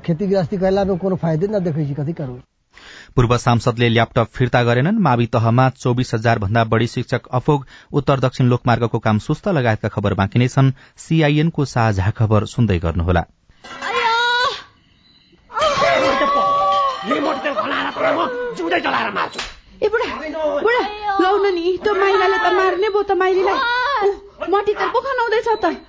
खेती 0.05 0.27
गृहस्थी 0.27 0.57
कैला 0.57 0.85
में 0.85 0.97
कोनो 0.97 1.15
फायदे 1.17 1.47
न 1.47 1.59
देखै 1.63 1.93
कथी 1.93 2.13
करू? 2.13 2.39
पूर्व 3.15 3.37
सांसदले 3.37 3.89
ल्यापटप 3.89 4.27
फिर्ता 4.33 4.63
गरेनन्। 4.63 4.99
मावि 4.99 5.25
तहमा 5.25 5.69
चौबिस 5.69 6.13
हजार 6.13 6.39
भन्दा 6.39 6.63
बढ़ी 6.63 6.87
शिक्षक 6.87 7.27
अफोग। 7.31 7.65
उत्तर 7.93 8.19
दक्षिण 8.19 8.45
लोकमार्गको 8.47 8.99
काम 8.99 9.19
सुस्त 9.19 9.47
लगायतका 9.47 9.89
खबर 9.89 10.13
बाँकी 10.13 10.39
नै 10.39 10.47
छन्। 10.47 10.71
सीआईएनको 10.97 11.65
साझा 11.65 12.09
खबर 12.11 12.45
सुन्दै 12.45 12.79
गर्नुहोला। 12.79 13.23
नि 21.49 21.77
त्यो 21.83 21.93
माइलाले 21.93 22.37
त 22.37 22.47
मार्ने 22.53 22.89
भयो 22.89 23.03
त 23.03 23.11
माइलीलाई। 23.11 24.09
मटी 24.49 24.73
त 24.73 24.81
पो 24.93 24.99
खनाउँदैछ 25.01 25.47
त। 25.63 25.88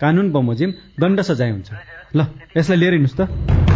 कानून 0.00 0.30
बमोजिम 0.32 0.70
दण्ड 1.00 1.20
सजाय 1.20 1.50
हुन्छ। 1.50 1.70
ल 2.14 2.20
यसलाई 2.56 2.78
लिएर 2.78 2.92
हिँड्नुहोस् 2.92 3.18
त। 3.20 3.75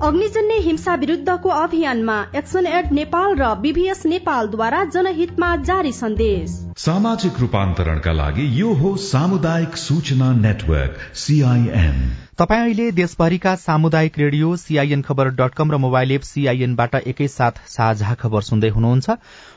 अग्निजन्य 0.00 0.54
हिंसा 0.58 0.94
विरुद्धको 0.94 1.48
अभियानमा 1.48 2.14
एक्सन 2.36 2.66
एड 2.66 2.92
नेपाल 2.92 3.34
र 3.36 3.54
बीभीएस 3.56 4.04
नेपालद्वारा 4.06 4.84
जनहितमा 4.84 5.54
जारी 5.62 5.92
सन्देश। 5.92 6.50
सामाजिक 6.78 7.40
रूपान्तरणका 7.40 8.12
लागि 8.12 8.48
यो 8.60 8.72
हो 8.72 8.96
सामुदायिक 8.96 9.76
सूचना 9.76 10.32
नेटवर्क 10.32 10.98
सीआईएन 11.14 12.00
तपाईँ 12.38 12.62
अहिले 12.62 12.90
देशभरिका 12.92 13.54
सामुदायिक 13.56 14.18
रेडियो 14.18 14.56
सीआईएन 14.56 15.02
खबर 15.02 15.28
डट 15.38 15.54
कम 15.54 15.72
र 15.72 15.76
मोबाइल 15.76 16.12
एप 16.12 16.22
सीआईएनबाट 16.22 16.94
एकैसाथ 16.94 17.60
साझा 17.68 18.14
खबर 18.14 18.42
सुन्दै 18.42 18.68
हुनुहुन्छ। 18.68 19.10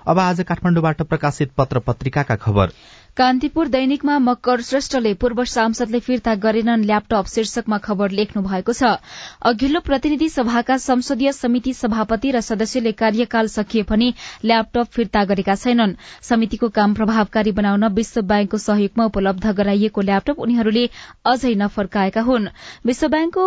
अब 0.07 0.19
आज 0.19 0.41
काठमाडौँबाट 0.41 1.01
प्रकाशित 1.01 1.51
पत्र 1.57 1.79
पत्रिकाका 1.79 2.35
खबर। 2.35 2.71
कान्तिपुर 3.17 3.67
दैनिकमा 3.67 4.17
मकर 4.19 4.61
श्रेष्ठले 4.61 5.13
पूर्व 5.13 5.43
सांसदले 5.45 5.99
फिर्ता 5.99 6.33
गरेनन् 6.35 6.81
ल्यापटप 6.83 7.25
शीर्षकमा 7.25 7.77
खबर 7.77 8.11
लेख्नु 8.11 8.41
भएको 8.43 8.73
छ। 8.73 8.89
अघिल्लो 9.41 9.79
प्रतिनिधि 9.79 10.27
सभाका 10.29 10.75
संसदीय 10.77 11.31
समिति 11.31 11.73
सभापति 11.73 12.31
र 12.31 12.41
सदस्यले 12.43 12.91
कार्यकाल 12.91 13.47
सकिए 13.47 13.83
पनि 13.83 14.13
ल्यापटप 14.43 14.91
फिर्ता 14.91 15.23
गरेका 15.25 15.55
छैनन्। 15.55 15.93
समितिको 16.21 16.69
काम 16.69 16.93
प्रभावकारी 16.93 17.51
बनाउन 17.51 17.87
विश्व 17.95 18.21
ब्याङ्कको 18.23 18.57
सहयोगमा 18.57 19.05
उपलब्ध 19.05 19.47
गराइएको 19.47 20.01
ल्यापटप 20.01 20.39
उनीहरूले 20.39 20.85
अझै 21.25 21.53
नफर्काएका 21.55 22.21
हुन्। 22.21 22.51
विश्व 22.85 23.07
ब्याङ्कको 23.07 23.45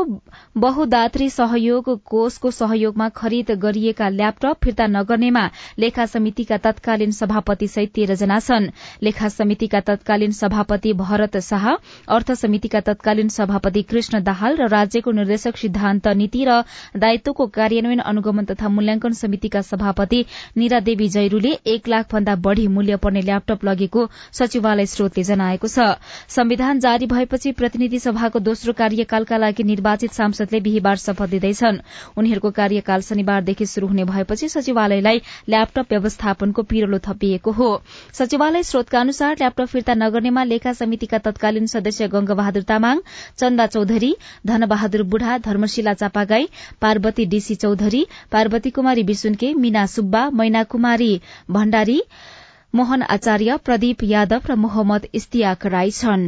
बहुदात्री 0.56 1.28
सहयोग 1.28 1.92
कोषको 2.08 2.50
सहयोगमा 2.52 3.08
खरिद 3.20 3.52
गरिएका 3.60 4.08
ल्यापटप 4.16 4.64
फिर्ता 4.64 4.86
नगर्नेमा 4.96 5.44
लेखा 5.78 6.06
समितिका 6.16 6.56
तत्कालीन 6.64 7.12
सभापति 7.20 7.68
सहित 7.68 7.92
तेह्रजना 7.92 8.40
छन्। 8.40 8.72
लेखा 9.02 9.28
समितिका 9.58 9.80
तत्कालीन 9.86 10.30
सभापति 10.32 10.92
भरत 10.94 11.36
शाह 11.42 11.64
अर्थ 12.08 12.30
समितिका 12.32 12.80
तत्कालीन 12.80 13.28
सभापति 13.28 13.82
कृष्ण 13.82 14.22
दाहाल 14.22 14.56
र 14.56 14.66
राज्यको 14.70 15.10
निर्देशक 15.10 15.56
सिद्धान्त 15.58 16.06
नीति 16.14 16.44
र 16.48 16.62
दायित्वको 16.96 17.46
कार्यान्वयन 17.48 17.98
अनुगमन 18.00 18.44
तथा 18.44 18.68
मूल्याङ्कन 18.70 19.12
समितिका 19.18 19.60
सभापति 19.62 20.24
निरा 20.56 20.80
देवी 20.80 21.08
जैरूले 21.08 21.52
एक 21.66 21.88
लाख 21.88 22.12
भन्दा 22.12 22.34
बढ़ी 22.38 22.66
मूल्य 22.68 22.96
पर्ने 23.02 23.20
ल्यापटप 23.20 23.64
लगेको 23.64 24.06
सचिवालय 24.32 24.86
स्रोतले 24.86 25.24
जनाएको 25.24 25.68
छ। 25.68 25.98
संविधान 26.30 26.78
जारी 26.78 27.06
भएपछि 27.08 27.52
प्रतिनिधि 27.58 27.98
सभाको 27.98 28.38
दोस्रो 28.40 28.72
कार्यकालका 28.78 29.36
लागि 29.38 29.62
निर्वाचित 29.64 30.12
सांसदले 30.12 30.60
बिहिबार 30.60 30.96
शपथ 30.98 31.34
लिँदैछन् 31.34 31.82
उनीहरूको 32.14 32.50
कार्यकाल 32.52 33.00
शनिबारदेखि 33.02 33.66
शुरू 33.66 33.86
हुने 33.88 34.04
भएपछि 34.06 34.48
सचिवालयलाई 34.48 35.22
ल्यापटप 35.48 35.92
व्यवस्थापनको 35.92 36.62
पिरोलो 36.62 36.98
थपिएको 37.10 37.50
हो। 37.52 37.70
सचिवालय 38.14 38.62
स्रोतका 38.62 39.00
अनुसार 39.00 39.36
ल्यापटप 39.48 39.68
फिर्ता 39.72 39.94
नगर्नेमा 39.94 40.42
लेखा 40.44 40.72
समितिका 40.78 41.18
तत्कालीन 41.26 41.66
सदस्य 41.72 42.08
गंगबहादुर 42.14 42.62
तामाङ 42.70 43.00
चन्दा 43.40 43.66
चौधरी 43.74 44.12
धनबहादुर 44.46 45.02
बुढा 45.12 45.36
धर्मशिला 45.46 45.94
चापागाई 46.00 46.48
पार्वती 46.80 47.24
डीसी 47.32 47.54
चौधरी 47.64 48.02
पार्वती 48.32 48.70
कुमारी 48.78 49.02
विसुन्के 49.10 49.52
मीना 49.62 49.86
सुब्बा 49.94 50.28
मैना 50.40 50.62
कुमारी 50.74 51.12
भण्डारी 51.50 51.98
मोहन 52.76 53.02
आचार्य 53.16 53.56
प्रदीप 53.64 54.04
यादव 54.04 54.50
र 54.50 54.54
मोहम्मद 54.64 55.06
इस्तियाक 55.14 55.66
राई 55.74 55.90
छन्। 55.98 56.24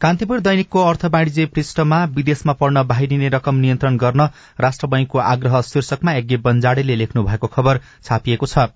कान्तिपुर 0.00 0.40
दैनिकको 0.40 0.82
अर्थ 0.84 1.04
वाणिज्य 1.04 1.46
पृष्ठमा 1.46 2.04
विदेशमा 2.14 2.52
पढ्न 2.52 2.82
बाहिरिने 2.82 3.28
रकम 3.28 3.56
नियन्त्रण 3.56 3.96
गर्न 3.96 4.20
राष्ट्र 4.60 4.86
बैंकको 4.86 5.18
आग्रह 5.18 5.60
शीर्षकमा 5.62 6.12
यज्ञ 6.12 6.36
बन्जाडेले 6.36 6.96
लेख्नु 6.96 7.22
भएको 7.22 7.46
खबर 7.46 7.80
छापिएको 8.04 8.46
छ। 8.46 8.66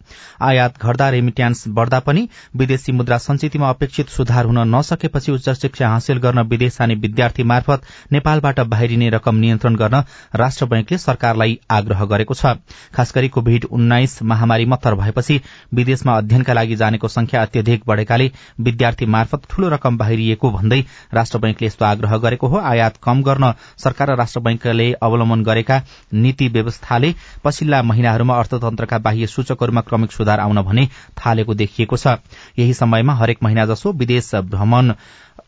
आयात 0.43 0.79
घट्दा 0.79 1.09
रेमिट्यान्स 1.09 1.65
बढ़दा 1.71 2.01
पनि 2.01 2.29
विदेशी 2.57 2.93
मुद्रा 2.93 3.19
संचितिमा 3.19 3.71
अपेक्षित 3.71 4.09
सुधार 4.11 4.45
हुन 4.45 4.59
नसकेपछि 4.75 5.33
उच्च 5.33 5.49
शिक्षा 5.61 5.89
हासिल 5.89 6.19
गर्न 6.19 6.43
विदेश 6.49 6.79
जाने 6.79 6.95
विद्यार्थी 6.97 7.43
मार्फत 7.45 7.89
नेपालबाट 8.13 8.61
बाहिरिने 8.69 9.11
रकम 9.11 9.37
नियन्त्रण 9.37 9.77
गर्न 9.77 10.03
राष्ट्र 10.35 10.67
बैंकले 10.67 10.99
सरकारलाई 10.99 11.59
आग्रह 11.71 12.05
गरेको 12.05 12.35
छ। 12.35 12.55
खास 12.95 13.13
गरी 13.15 13.29
कोविड 13.31 13.65
उन्नाइस 13.65 14.23
महामारी 14.23 14.67
मत्तर 14.67 14.95
भएपछि 14.95 15.41
विदेशमा 15.75 16.17
अध्ययनका 16.19 16.53
लागि 16.53 16.77
जाने 16.77 16.99
गर्नेको 16.99 17.09
संख्या 17.09 17.43
अत्यधिक 17.43 17.83
बढ़ेकाले 17.87 18.31
विद्यार्थी 18.61 19.07
मार्फत 19.07 19.43
ठूलो 19.51 19.69
रकम 19.69 19.97
बाहिरिएको 19.99 20.51
भन्दै 20.51 20.81
राष्ट्र 21.15 21.39
बैंकले 21.39 21.67
यस्तो 21.67 21.85
आग्रह 21.85 22.17
गरेको 22.19 22.47
हो। 22.47 22.59
आयात 22.61 22.97
कम 23.03 23.23
गर्न 23.23 23.53
सरकार 23.79 24.11
र 24.11 24.17
राष्ट्र 24.17 24.41
बैंकले 24.41 24.93
अवलम्बन 25.03 25.43
गरेका 25.45 25.83
नीति 26.15 26.49
व्यवस्थाले 26.49 27.15
पछिल्ला 27.45 27.83
महिनाहरूमा 27.83 28.39
अर्थतन्त्रका 28.39 28.99
बाह्य 29.01 29.27
सूचकहरूमा 29.29 29.81
क्रमिक 29.83 30.13
सुधार 30.13 30.41
आउन 30.41 30.63
भने 30.63 30.89
थालेको 31.19 31.55
देखिएको 31.55 31.97
छ। 31.97 32.19
यही 32.59 32.75
समयमा 32.75 33.15
हरेक 33.15 33.39
महिना 33.43 33.67
जसो 33.67 33.93
विदेश 33.95 34.35
भ्रमण 34.35 34.93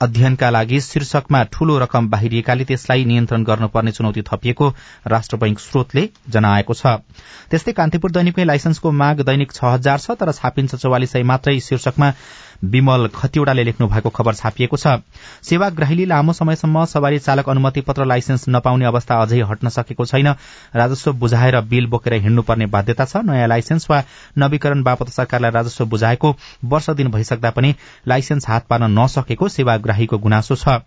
अध्ययनका 0.01 0.49
लागि 0.51 0.81
शीर्षकमा 0.81 1.43
ठूलो 1.53 1.79
रकम 1.79 2.09
बाहिरिएकाले 2.11 2.65
त्यसलाई 2.65 3.05
नियन्त्रण 3.05 3.43
गर्नुपर्ने 3.45 3.93
चुनौती 3.93 4.23
थपिएको 4.23 4.69
राष्ट्र 5.07 5.37
बैंक 5.37 5.59
स्रोतले 5.59 6.09
जनाएको 6.29 6.75
छ। 6.75 6.87
त्यस्तै 7.51 7.73
कान्तिपुर 7.73 8.11
दैनिकमै 8.11 8.45
लाइसेन्सको 8.45 8.91
माग 8.93 9.21
दैनिक 9.23 9.53
छ 9.53 9.65
हजार 9.67 9.99
छ 9.99 10.17
तर 10.17 10.33
छापिन्छ 10.33 10.75
चौवालिस 10.75 11.13
सय 11.13 11.23
मात्रै 11.23 11.59
शीर्षकमा 11.61 12.09
विमल 12.63 13.09
खतिवड़ाले 13.15 13.65
लेख्नु 13.65 13.87
भएको 13.89 14.11
खबर 14.11 14.35
छापिएको 14.35 14.77
छ। 14.77 15.01
सेवाग्राहीले 15.43 16.05
लामो 16.05 16.33
समयसम्म 16.33 16.85
सवारी 16.85 17.19
चालक 17.19 17.49
अनुमति 17.49 17.81
पत्र 17.81 18.05
लाइसेन्स 18.05 18.45
नपाउने 18.49 18.85
अवस्था 18.85 19.21
अझै 19.23 19.41
हट्न 19.41 19.69
सकेको 19.69 20.05
छैन। 20.05 20.29
राजस्व 20.77 21.13
बुझाएर 21.15 21.61
बिल 21.65 21.87
बोकेर 21.87 22.15
हिँड्नुपर्ने 22.15 22.67
बाध्यता 22.67 23.05
छ। 23.05 23.25
नयाँ 23.25 23.49
लाइसेन्स 23.49 23.91
वा 23.91 24.03
नवीकरण 24.39 24.83
बापत 24.83 25.09
सरकारलाई 25.11 25.51
राजस्व 25.51 25.85
बुझाएको 25.87 26.37
वर्ष 26.65 26.91
दिन 26.91 27.11
भइसक्दा 27.11 27.51
पनि 27.51 27.75
लाइसेन्स 28.09 28.49
हात 28.49 28.67
पार्न 28.67 28.91
नसकेको 28.99 29.49
सेवाग्राहीको 29.49 30.19
गुनासो 30.19 30.57
छ। 30.57 30.81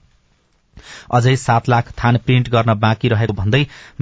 अझै 1.18 1.32
सात 1.40 1.68
लाख 1.72 1.90
थान 1.98 2.18
प्रिन्ट 2.22 2.48
गर्न 2.54 2.74
बाँकी 2.86 3.12
रहेको 3.14 3.36
भन्दै 3.40 3.60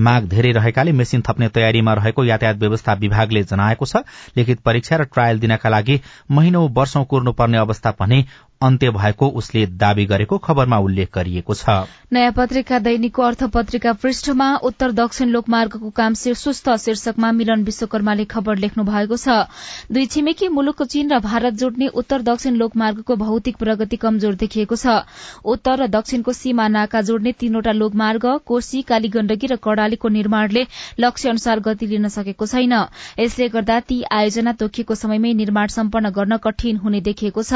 माग 0.07 0.29
धेरै 0.33 0.53
रहेकाले 0.59 0.93
मेसिन 1.01 1.25
थप्ने 1.29 1.49
तयारीमा 1.57 1.97
रहेको 2.01 2.25
यातायात 2.29 2.63
व्यवस्था 2.63 2.97
विभागले 3.03 3.43
जनाएको 3.51 3.91
छ। 3.93 4.03
लिखित 4.39 4.65
परीक्षा 4.65 5.01
र 5.03 5.09
ट्रायल 5.11 5.45
दिनका 5.45 5.75
लागि 5.77 5.99
महिनौ 6.33 6.65
वर्षौं 6.79 7.07
कुर्नुपर्ने 7.15 7.63
अवस्था 7.67 7.97
भने 7.99 8.25
अन्त्य 8.61 8.89
भएको 8.91 9.27
उसले 9.35 9.65
दावी 9.77 10.05
गरेको 10.05 10.37
खबरमा 10.39 10.77
उल्लेख 10.79 11.09
गरिएको 11.15 11.53
छ। 11.53 11.75
नयाँ 12.13 12.31
पत्रिका 12.31 12.79
दैनिकको 12.79 13.21
अर्थ 13.23 13.43
पत्रिका 13.53 13.93
पृष्ठमा 13.95 14.47
उत्तर 14.63 14.91
दक्षिण 14.93 15.29
लोकमार्गको 15.29 15.89
काम 15.91 16.13
सुस्त 16.13 16.69
शीर्षकमा 16.77 17.31
मिलन 17.31 17.63
विश्वकर्माले 17.63 18.25
खबर 18.27 18.57
लेख्नु 18.57 18.83
भएको 18.83 19.17
छ। 19.17 19.47
दुई 19.91 20.05
छिमेकी 20.07 20.47
मुलुकको 20.49 20.85
चीन 20.85 21.11
र 21.11 21.19
भारत 21.21 21.53
जोड्ने 21.55 21.87
उत्तर 21.95 22.21
दक्षिण 22.23 22.55
लोकमार्गको 22.55 23.15
भौतिक 23.15 23.57
प्रगति 23.57 23.97
कमजोर 23.97 24.35
देखिएको 24.35 24.75
छ। 24.75 25.01
उत्तर 25.45 25.83
र 25.83 25.87
दक्षिणको 25.89 26.33
सीमा 26.33 26.67
नाका 26.69 27.01
जोड्ने 27.01 27.31
तीनवटा 27.39 27.71
लोकमार्ग 27.71 28.25
कोशी 28.45 28.81
कालीगण्डकी 28.83 29.47
र 29.47 29.55
कड़ालीको 29.63 30.09
निर्माणले 30.11 30.65
लक्ष्य 30.99 31.29
अनुसार 31.29 31.59
गति 31.61 31.87
लिन 31.87 32.07
सकेको 32.09 32.45
छैन। 32.45 32.73
यसले 33.19 33.49
गर्दा 33.49 33.79
ती 33.81 34.01
आयोजना 34.11 34.51
तोकिएको 34.59 34.95
समयमै 34.97 35.33
निर्माण 35.33 35.67
सम्पन्न 35.71 36.09
गर्न 36.11 36.37
कठिन 36.43 36.77
हुने 36.77 37.01
देखिएको 37.01 37.43
छ। 37.43 37.53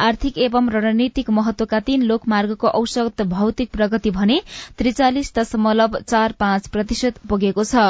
आर्थिक 0.00 0.38
एवं 0.40 0.68
रणनीतिक 0.70 1.30
महत्वका 1.30 1.80
तीन 1.80 2.02
लोकमार्गको 2.02 2.68
औसत 2.70 3.22
भौतिक 3.30 3.70
प्रगति 3.72 4.10
भने 4.10 4.40
त्रिचालिस 4.78 5.32
दशमलव 5.34 5.98
चार 6.02 6.32
पाँच 6.38 6.68
प्रतिशत 6.68 7.18
पुगेको 7.28 7.64
छ। 7.64 7.84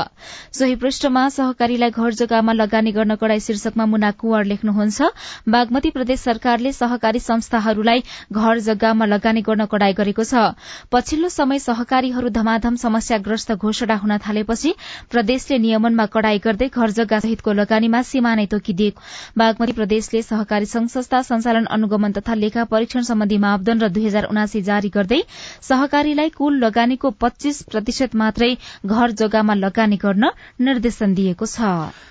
सोही 0.52 0.74
पृष्ठमा 0.76 1.28
सहकारीलाई 1.30 1.90
घर 1.90 2.14
जग्गामा 2.14 2.52
लगानी 2.52 2.92
गर्न 2.92 3.14
कड़ाई 3.16 3.40
शीर्षकमा 3.40 3.86
मुना 3.86 4.10
कुवर 4.20 4.44
लेख्नुहुन्छ। 4.44 5.10
बागमती 5.48 5.90
प्रदेश 5.90 6.20
सरकारले 6.20 6.72
सहकारी 6.72 7.20
संस्थाहरूलाई 7.20 8.02
घर 8.32 8.58
जग्गामा 8.60 9.04
लगानी 9.06 9.42
गर्न 9.42 9.66
कड़ाई 9.66 9.92
गरेको 9.94 10.24
छ। 10.24 10.54
पछिल्लो 10.92 11.28
समय 11.30 11.58
सहकारीहरू 11.60 12.28
धमाधम 12.30 12.76
समस्याग्रस्त 12.76 13.52
घोषणा 13.54 13.96
हुन 13.96 14.16
थालेपछि 14.18 14.74
प्रदेशले 15.10 15.58
नियमनमा 15.58 16.06
कड़ाई 16.08 16.38
गर्दै 16.40 16.68
घर 16.68 16.90
जग्गा 16.92 17.18
सहितको 17.20 17.52
लगानीमा 17.52 18.02
सीमा 18.04 18.34
नै 18.34 18.46
तोकिदिएको। 18.48 19.02
बागमती 19.38 19.72
प्रदेशले 19.72 20.22
सहकारी 20.22 20.66
संघ 20.66 20.88
संस्था 20.90 21.22
संचालन 21.24 21.64
अनुगमन 21.70 22.12
तथा 22.12 22.34
लेखा 22.40 22.64
परीक्षण 22.66 23.02
सम्बन्धी 23.04 23.38
मापदण्ड 23.38 23.84
दुई 23.88 24.06
हजार 24.06 24.24
उनासी 24.26 24.62
जारी 24.62 24.88
गर्दै 24.90 25.20
सहकारीलाई 25.62 26.28
कुल 26.36 26.58
लगानीको 26.64 27.10
पच्चीस 27.20 27.62
प्रतिशत 27.70 28.14
मात्रै 28.16 28.50
घर 28.86 29.10
जग्गामा 29.20 29.54
लगानी 29.56 29.96
गर्न 29.96 30.30
निर्देशन 30.60 31.14
दिएको 31.14 31.46
छ। 31.46 31.60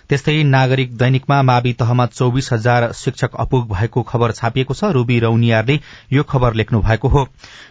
त्यस्तै 0.09 0.43
नागरिक 0.45 0.95
दैनिकमा 0.97 1.41
मावि 1.43 1.73
तहमा 1.79 2.05
चौविस 2.09 2.51
हजार 2.53 2.91
शिक्षक 2.95 3.35
अपुग 3.39 3.67
भएको 3.69 4.01
खबर 4.03 4.31
छापिएको 4.33 4.73
छ। 4.73 4.91
रूबी 4.93 5.19
रौनियारले 5.19 5.79
यो 6.13 6.23
खबर 6.25 6.53
लेख्नु 6.53 6.81
भएको 6.81 7.07
हो। 7.07 7.27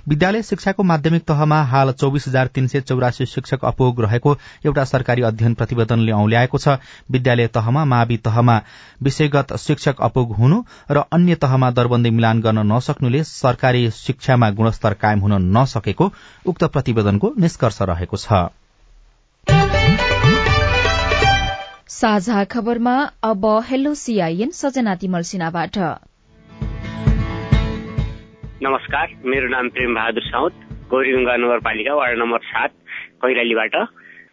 विद्यालय 0.08 0.42
शिक्षाको 0.42 0.82
माध्यमिक 0.84 1.22
तहमा 1.28 1.62
हाल 1.64 1.92
चौविस 1.94 2.28
हजार 2.28 2.46
तीन 2.54 2.66
सय 2.66 2.80
चौरासी 2.82 3.26
शिक्षक 3.28 3.64
अपुग 3.64 4.00
रहेको 4.02 4.36
एउटा 4.66 4.84
सरकारी 4.84 5.22
अध्ययन 5.22 5.54
प्रतिवेदनले 5.54 6.12
औल्याएको 6.14 6.58
छ। 6.58 6.78
विद्यालय 7.10 7.46
तहमा 7.54 7.84
मावि 7.86 8.16
तहमा 8.24 8.60
विषयगत 9.02 9.56
शिक्षक 9.58 10.00
अपुग 10.02 10.36
हुनु 10.36 10.62
र 10.90 11.02
अन्य 11.12 11.34
तहमा 11.42 11.70
दरबन्दी 11.72 12.10
मिलान 12.10 12.40
गर्न 12.48 12.66
नसक्नुले 12.66 13.24
सरकारी 13.26 13.90
शिक्षामा 13.94 14.50
गुणस्तर 14.60 15.00
कायम 15.00 15.20
हुन 15.20 15.34
नसकेको 15.56 16.12
उक्त 16.46 16.64
प्रतिवेदनको 16.74 17.34
निष्कर्ष 17.40 17.82
रहेको 17.90 18.16
छ। 18.18 18.46
साझा 21.90 22.42
खबरमा 22.52 22.94
अब 23.24 23.44
हेलो 23.66 23.92
सीआईएन 23.94 24.50
सजना 24.54 24.94
तिमल 24.96 25.22
सिन्हाबाट। 25.28 25.76
नमस्कार 28.62 29.14
मेरो 29.26 29.48
नाम 29.48 29.68
प्रेम 29.68 29.94
बहादुर 29.94 30.24
साउद 30.24 30.52
गौरीगंगा 30.90 31.34
नगरपालिका 31.36 31.94
वार्ड 31.94 32.18
नम्बर 32.18 32.40
सात 32.46 32.70
कैलालीबाट 33.22 33.74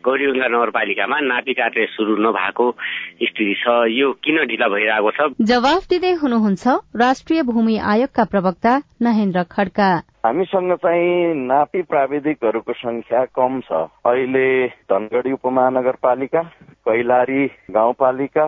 गौरीगंगा 0.06 0.48
नगरपालिकामा 0.48 1.20
नापी 1.20 1.54
काट्रे 1.54 1.86
शुरू 1.86 2.16
नभएको 2.26 2.66
स्थिति 2.72 3.54
छ। 3.62 3.66
यो 3.90 4.12
किन 4.24 4.38
ढिला 4.46 4.68
भइरहेको 4.68 5.12
छ? 5.12 5.30
जवाफ 5.42 5.88
दिँदै 5.90 6.12
हुनुहुन्छ 6.22 6.68
राष्ट्रिय 6.96 7.44
भूमि 7.44 7.78
आयोगका 7.94 8.24
प्रवक्ता 8.24 8.74
नहेन्द्र 9.02 9.44
खड्का। 9.52 9.90
हामीसँग 10.26 10.74
चाहिँ 10.76 11.34
नापी 11.46 11.82
प्राविधिकहरूको 11.82 12.74
संख्या 12.74 13.24
कम 13.38 13.60
छ। 13.62 13.72
अहिले 14.06 14.68
धनगढ़ी 14.92 15.32
उपमहानगरपालिका 15.32 16.42
कैलारी 16.86 17.46
गाउँपालिका 17.72 18.46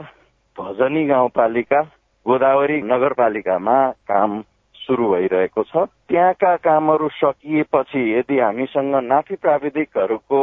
भजनी 0.58 1.06
गाउँपालिका 1.06 1.82
गोदावरी 2.26 2.78
नगरपालिकामा 2.82 3.78
काम 4.10 4.39
सुरु 4.88 5.08
भइरहेको 5.12 5.63
छ। 5.63 5.86
त्यहाँका 6.08 6.56
कामहरू 6.63 7.08
सकिएपछि 7.13 8.02
यदि 8.13 8.39
हामीसँग 8.39 8.95
नाफी 9.04 9.36
प्राविधिकहरूको 9.36 10.41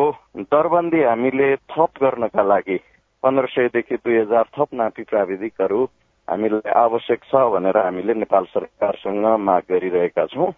दरबन्दी 0.52 1.02
हामीले 1.02 1.54
थप 1.72 2.02
गर्नका 2.02 2.42
लागि 2.44 2.78
पन्ध्र 3.22 3.46
सयदेखि 3.50 3.96
दुई 3.96 4.16
हजार 4.18 4.44
थप 4.52 4.68
नाफी 4.74 5.02
प्राविधिकहरू 5.11 5.85
हामीलाई 6.28 6.72
आवश्यक 6.72 7.20
छ 7.24 7.40
भनेर 7.52 7.76
हामीले 7.78 8.14
नेपाल 8.14 8.44
सरकारसँग 8.52 9.26
माग 9.40 9.62
गरिरहेका 9.70 10.26
छौँ। 10.26 10.50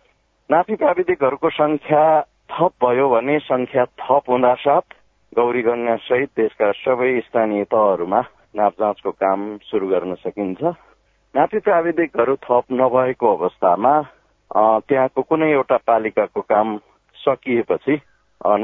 नाफी 0.50 0.74
प्राविधिकहरूको 0.76 1.50
संख्या 1.50 2.02
थप 2.50 2.72
भयो 2.82 3.08
भने 3.08 3.38
संख्या 3.44 3.84
थप 4.02 4.30
हुँदा 4.30 4.54
साथ 4.62 4.86
गौरी 5.32 5.62
गंगा 5.62 5.96
सहित 6.06 6.30
देशका 6.36 6.70
सबै 6.82 7.20
स्थानीय 7.20 7.64
तहहरूमा 7.64 8.20
नाप 8.56 8.72
जाँचको 8.80 9.10
काम 9.12 9.40
सुरु 9.62 9.86
गर्न 9.88 10.14
सकिन्छ। 10.14 10.62
नापी 11.36 11.58
प्राविधिकहरू 11.60 12.34
थप 12.44 12.64
नभएको 12.72 13.32
अवस्थामा 13.36 13.92
त्यहाँको 14.88 15.22
कुनै 15.22 15.50
एउटा 15.52 15.76
पालिकाको 15.86 16.40
काम 16.42 16.68
सकिएपछि 17.16 17.94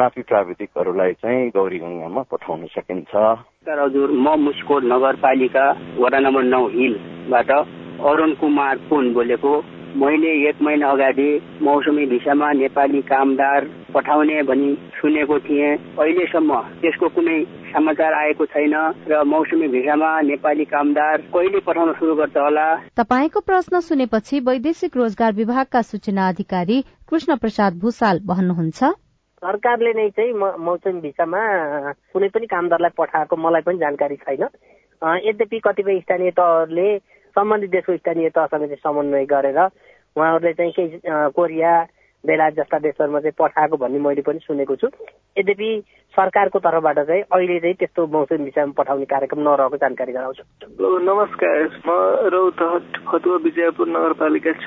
नापी 0.01 0.23
प्राविधिकहरूलाई 0.23 1.13
चाहिँ 1.21 1.51
गौरी 1.53 1.79
गंगामा 1.79 2.23
पठाउन 2.33 2.65
सकिन्छ। 2.73 3.13
हजुर 3.69 4.11
म 4.17 4.37
मुस्कोट 4.41 4.85
नगरपालिका 4.89 5.67
वडा 6.01 6.19
नम्बर 6.19 6.43
नौ 6.45 6.65
हिलबाट 6.73 7.51
अरुण 8.09 8.33
कुमार 8.41 8.77
पुन 8.89 9.13
बोलेको। 9.15 9.53
मैले 10.01 10.33
एक 10.49 10.63
महिना 10.63 10.91
अगाडि 10.91 11.31
मौसमी 11.63 12.07
भिसामा 12.09 12.53
नेपाली 12.57 13.01
कामदार 13.05 13.61
पठाउने 13.95 14.43
भनी 14.49 14.71
सुनेको 14.97 15.39
थिएँ। 15.45 15.77
अहिलेसम्म 16.01 16.61
त्यसको 16.81 17.09
कुनै 17.17 17.39
समाचार 17.73 18.13
आएको 18.15 18.45
छैन 18.47 18.75
र 19.09 19.23
मौसमी 19.25 19.69
भिसामा 19.69 20.11
नेपाली 20.29 20.65
कामदार 20.73 21.21
कहिले 21.35 21.61
पठाउन 21.67 21.93
सुरु 21.99 22.15
गर्छ 22.17 22.37
होला? 22.37 22.67
तपाईँको 23.01 23.41
प्रश्न 23.41 23.81
सुनेपछि 23.89 24.41
वैदेशिक 24.49 24.97
रोजगार 24.97 25.33
विभागका 25.41 25.83
सूचना 25.83 26.29
अधिकारी 26.29 26.81
कृष्ण 27.09 27.37
प्रसाद 27.43 27.79
भूषाल 27.81 28.21
भन्नुहुन्छ। 28.29 28.81
सरकारले 29.43 29.93
नै 29.93 30.09
चाहिँ 30.17 30.33
मौसमी 30.67 31.01
भिसामा 31.01 31.41
कुनै 32.13 32.29
पनि 32.35 32.47
कामदारलाई 32.47 32.95
पठाएको 32.99 33.37
मलाई 33.37 33.63
पनि 33.67 33.79
जानकारी 33.79 34.17
छैन। 34.23 34.45
यद्यपि 35.03 35.59
कतिपय 35.65 35.99
स्थानीय 36.01 36.31
तहहरूले 36.31 36.89
सम्बन्धित 37.37 37.71
देशको 37.71 37.97
स्थानीय 37.97 38.29
तहसँग 38.37 38.65
चाहिँ 38.69 38.85
समन्वय 38.85 39.25
गरेर 39.33 39.59
उहाँहरूले 39.59 40.53
चाहिँ 40.53 40.73
केही 40.77 40.99
कोरिया 41.37 41.73
बेलायत 42.25 42.55
जस्ता 42.55 42.79
देशहरूमा 42.79 43.21
चाहिँ 43.21 43.39
पठाएको 43.39 43.77
भन्ने 43.77 43.99
मैले 43.99 44.23
पनि 44.23 44.39
सुनेको 44.47 44.77
छु। 44.77 44.89
यद्यपि 45.39 45.71
सरकारको 46.15 46.59
तर्फबाट 46.59 46.99
चाहिँ 46.99 47.23
अहिले 47.35 47.59
चाहिँ 47.61 47.75
त्यस्तो 47.75 48.07
मौसम 48.07 48.43
विषयमा 48.45 48.73
पठाउने 48.79 49.07
कार्यक्रम 49.11 49.41
नरहेको 49.43 49.77
जानकारी 49.83 50.13
गराउँछु। 50.13 50.45
नमस्कार। 51.09 51.57
म 51.83 51.91
रौतहट 52.35 52.87
फतुवा 53.09 53.37
विजयपुर 53.47 53.89
नगरपालिका 53.89 54.53
छ 54.63 54.67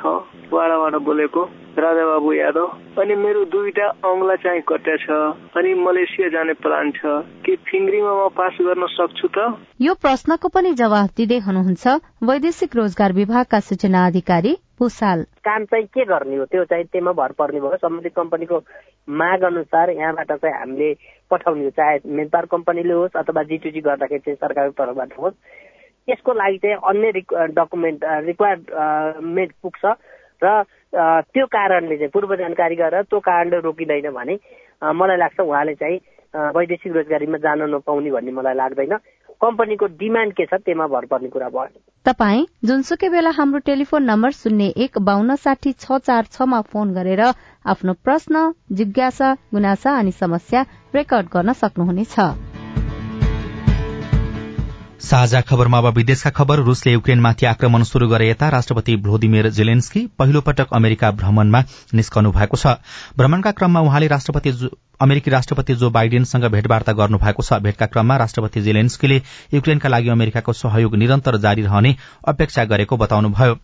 वाडाबाट 0.51 0.95
बोलेको 1.05 1.41
राजाबाबु 1.79 2.33
यादव। 2.33 2.67
अनि 3.01 3.15
मेरो 3.15 3.43
दुईटा 3.53 3.87
औंला 4.03 4.35
चाहिँ 4.43 4.61
कट्या 4.67 4.95
छ 5.05 5.07
अनि 5.55 5.73
मलेसिया 5.79 6.27
जाने 6.35 6.53
प्लान 6.59 6.91
छ। 6.91 7.23
के 7.45 7.55
फिङ्ग्रीमा 7.55 8.13
म 8.15 8.27
पास 8.35 8.57
गर्न 8.59 8.85
सक्छु 8.97 9.27
त? 9.27 9.37
यो 9.79 9.93
प्रश्नको 9.95 10.47
पनि 10.49 10.73
जवाफ 10.73 11.09
दिँदै 11.17 11.39
हुनुहुन्छ 11.47 11.85
वैदेशिक 12.23 12.75
रोजगार 12.75 13.13
विभागका 13.13 13.59
सूचना 13.59 14.05
अधिकारी 14.07 14.55
भूषाल 14.79 15.23
काम 15.45 15.65
चाहिँ 15.65 15.85
के 15.87 16.05
गर्ने 16.05 16.35
हो? 16.35 16.45
त्यो 16.45 16.63
चाहिँ 16.65 16.85
त्यहीमा 16.85 17.11
भर 17.11 17.31
पर्ने 17.39 17.59
भयो। 17.59 17.77
सम्बन्धित 17.77 18.13
कम्पनीको 18.15 18.57
माग 19.07 19.43
अनुसार 19.43 19.89
यहाँबाट 19.89 20.31
चाहिँ 20.31 20.55
हामीले 20.59 20.93
पठाउने 21.31 21.63
हो। 21.63 21.69
चाहे 21.69 21.99
मेन 22.05 22.27
पावर 22.29 22.45
कम्पनीले 22.51 22.93
होस् 22.93 23.17
अथवा 23.17 23.43
जिटिजी 23.51 23.81
गर्दाखेरि 23.87 24.19
चाहिँ 24.25 24.37
सरकारको 24.41 24.73
तर्फबाट 24.83 25.13
होस्। 25.19 25.35
यसको 26.07 26.33
लागि 26.33 26.57
चाहिँ 26.57 26.77
अन्य 26.89 27.11
डकुमेन्ट 27.55 28.03
रिक्वायरमेन्ट 28.27 29.51
पुग्छ। 29.63 29.83
र 30.43 30.63
त्यो 31.31 31.45
कारणले 31.47 31.95
चाहिँ 31.97 32.11
पूर्व 32.13 32.35
जानकारी 32.35 32.75
गरेर 32.75 33.03
त्यो 33.07 33.19
कारणले 33.19 33.59
रोकिँदैन 33.63 34.09
भने 34.11 34.35
मलाई 34.83 35.17
लाग्छ 35.17 35.39
उहाँले 35.39 35.73
चाहिँ 35.75 35.99
वैदेशिक 36.55 36.91
रोजगारीमा 36.95 37.37
जान 37.39 37.61
नपाउने 37.71 38.11
भन्ने 38.11 38.31
मलाई 38.31 38.55
लाग्दैन। 38.55 38.95
कम्पनीको 39.41 39.85
डिमान्ड 39.99 40.33
के 40.35 40.45
छ 40.45 40.59
त्यहीमा 40.59 40.87
भर 40.87 41.05
पर्ने 41.07 41.29
कुरा 41.31 41.49
भयो। 41.49 41.94
तपाई 42.05 42.41
जुनसुकै 42.63 43.07
बेला 43.09 43.29
हाम्रो 43.33 43.59
टेलिफोन 43.65 44.03
नम्बर 44.05 44.31
शून्य 44.31 44.65
एक 44.85 44.97
बान्न 45.01 45.35
साठी 45.43 45.71
छ 45.73 45.97
चार 46.05 46.27
छमा 46.33 46.59
फोन 46.69 46.93
गरेर 46.93 47.21
आफ्नो 47.65 47.93
प्रश्न 48.05 48.43
जिज्ञासा 48.71 49.33
गुनासा 49.53 49.97
अनि 49.99 50.11
समस्या 50.19 50.61
रेकर्ड 50.95 51.27
गर्न 51.33 51.53
सक्नुहुनेछ। 51.61 52.15
साझा 55.05 55.41
खबरमा 55.41 55.77
अब 55.77 55.87
विदेशका 55.95 56.29
खबर 56.37 56.59
रूसले 56.67 56.93
युक्रेनमाथि 56.93 57.45
आक्रमण 57.45 57.83
शुरू 57.83 58.07
गरे 58.09 58.29
यता 58.29 58.49
राष्ट्रपति 58.49 58.95
भ्लोदिमिर 58.97 59.49
जेलेन्स्की 59.57 60.05
पहिलो 60.19 60.41
पटक 60.41 60.73
अमेरिका 60.73 61.11
भ्रमणमा 61.19 61.61
निस्कनु 61.93 62.31
भएको 62.31 62.57
छ। 62.57 62.77
भ्रमणका 63.17 63.51
क्रममा 63.51 63.81
उहाँले 63.81 64.07
राष्ट्रपति 64.07 64.51
अमेरिकी 65.01 65.31
राष्ट्रपति 65.31 65.73
जो 65.75 65.89
बाइडेनसँग 65.89 66.45
भेटवार्ता 66.51 66.93
गर्नुभएको 66.93 67.43
छ 67.43 67.59
भेटका 67.61 67.85
क्रममा 67.85 68.17
राष्ट्रपति 68.17 68.61
जेलेन्स्कीले 68.61 69.21
युक्रेनका 69.53 69.89
लागि 69.89 70.09
अमेरिकाको 70.09 70.53
सहयोग 70.53 70.95
निरन्तर 70.95 71.37
जारी 71.37 71.61
रहने 71.61 71.95
अपेक्षा 72.27 72.63
गरेको 72.65 72.97
बताउनुभयो। 72.97 73.57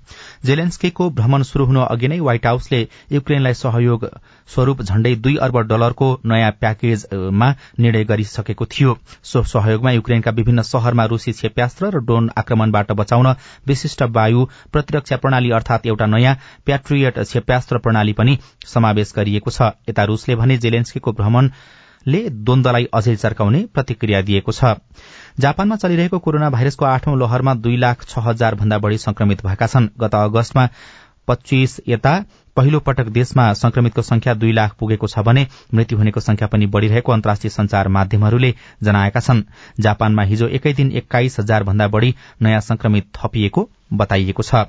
जेलेन्स्कीको 0.46 1.10
भ्रमण 1.12 1.44
शुरू 1.44 1.65
हुनु 1.65 1.80
अघि 1.82 2.08
नै 2.08 2.20
व्हाइट 2.20 2.46
हाउसले 2.46 2.82
युक्रेनलाई 3.12 3.54
सहयोग 3.54 4.08
स्वरूप 4.50 4.82
झण्डै 4.82 5.15
दुई 5.17 5.36
अर्ब 5.41 5.58
डलरको 5.67 6.10
नयाँ 6.26 6.52
प्याकेजमा 6.60 7.50
निर्णय 7.80 8.04
गरिसकेको 8.04 8.65
थियो। 8.67 8.98
सो 9.24 9.44
सहयोगमा 9.44 9.91
युक्रेनका 9.91 10.32
विभिन्न 10.32 10.62
शहरमा 10.63 11.06
रूसी 11.06 11.32
क्षेप्यास्त्र 11.32 11.89
र 11.89 12.00
ड्रोन 12.02 12.30
आक्रमणबाट 12.38 12.91
बचाउन 12.94 13.28
विशिष्ट 13.67 14.04
वायु 14.12 14.46
प्रतिरक्षा 14.72 15.17
प्रणाली 15.17 15.52
अर्थात 15.52 15.88
एउटा 15.88 16.06
नयाँ 16.08 16.36
प्याट्रियट 16.65 17.20
क्षेप्यास्त्र 17.22 17.78
प्रणाली 17.78 18.13
पनि 18.13 18.38
समावेश 18.65 19.13
गरिएको 19.15 19.52
छ। 19.52 19.72
यता 19.89 20.04
रूसले 20.04 20.36
भने 20.36 20.58
जेलेन्स्कीको 20.58 21.12
भ्रमणले 21.21 22.21
द्वन्दलाई 22.41 22.86
अझै 22.93 23.15
चर्काउने 23.15 23.65
प्रतिक्रिया 23.73 24.21
दिएको 24.27 24.51
छ। 24.51 24.75
जापानमा 25.39 25.75
चलिरहेको 25.77 26.19
कोरोना 26.19 26.49
भाइरसको 26.49 26.86
आठौं 26.86 27.17
लहरमा 27.19 27.53
दुई 27.62 27.77
लाख 27.77 28.03
छ 28.05 28.25
हजार 28.25 28.55
भन्दा 28.55 28.77
बढ़ी 28.77 28.97
संक्रमित 28.99 29.45
भएका 29.45 29.67
छन्। 29.67 29.89
गत 29.99 30.15
अगस्तमा 30.17 30.67
पच्चीस 31.27 31.79
यता 31.88 32.13
पहिलो 32.57 32.79
पटक 32.79 33.07
देशमा 33.10 33.43
संक्रमितको 33.53 34.01
संख्या 34.01 34.34
दुई 34.34 34.51
लाख 34.51 34.73
पुगेको 34.79 35.07
छ 35.07 35.19
भने 35.19 35.45
मृत्यु 35.73 35.97
हुनेको 35.97 36.19
संख्या 36.19 36.47
पनि 36.47 36.65
बढ़िरहेको 36.67 37.12
अन्तर्राष्ट्रिय 37.12 37.49
संचार 37.51 37.88
माध्यमहरूले 37.88 38.53
जनाएका 38.84 39.19
छन्। 39.19 39.43
जापानमा 39.79 40.23
हिजो 40.23 40.47
एकै 40.49 40.73
दिन 40.73 40.91
एक्काइस 40.93 41.39
हजार 41.39 41.63
भन्दा 41.63 41.88
बढ़ी 41.88 42.13
नयाँ 42.41 42.62
संक्रमित 42.62 43.07
थपिएको 43.15 43.69
बताइएको 43.93 44.43
छ। 44.43 44.65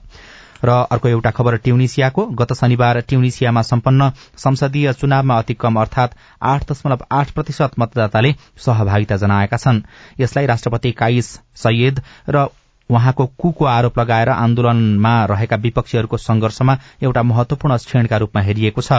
र 0.64 0.70
अर्को 0.90 1.08
एउटा 1.08 1.30
खबर 1.30 1.56
ट्युनिसियाको 1.58 2.26
गत 2.40 2.52
शनिबार 2.52 3.00
ट्युनिसियामा 3.08 3.62
सम्पन्न 3.62 4.10
संसदीय 4.38 4.92
चुनावमा 4.92 5.38
अति 5.38 5.54
कम 5.54 5.80
अर्थात 5.80 6.16
आठ 6.42 6.70
दशमलव 6.70 7.06
आठ 7.12 7.30
प्रतिशत 7.30 7.78
मतदाताले 7.78 8.34
सहभागिता 8.66 9.16
जनाएका 9.16 9.56
छन्। 9.56 9.82
यसलाई 10.20 10.46
राष्ट्रपति 10.46 10.92
काइस 10.92 11.38
सैयद 11.56 12.02
र 12.30 12.46
उहाँको 12.90 13.26
कुको 13.38 13.64
आरोप 13.64 13.98
लगाएर 13.98 14.28
आन्दोलनमा 14.28 15.14
रहेका 15.24 15.56
विपक्षीहरूको 15.56 16.16
संघर्षमा 16.16 16.76
एउटा 17.02 17.22
महत्वपूर्ण 17.22 17.76
क्षणका 17.76 18.16
रूपमा 18.16 18.42
हेरिएको 18.42 18.82
छ। 18.82 18.92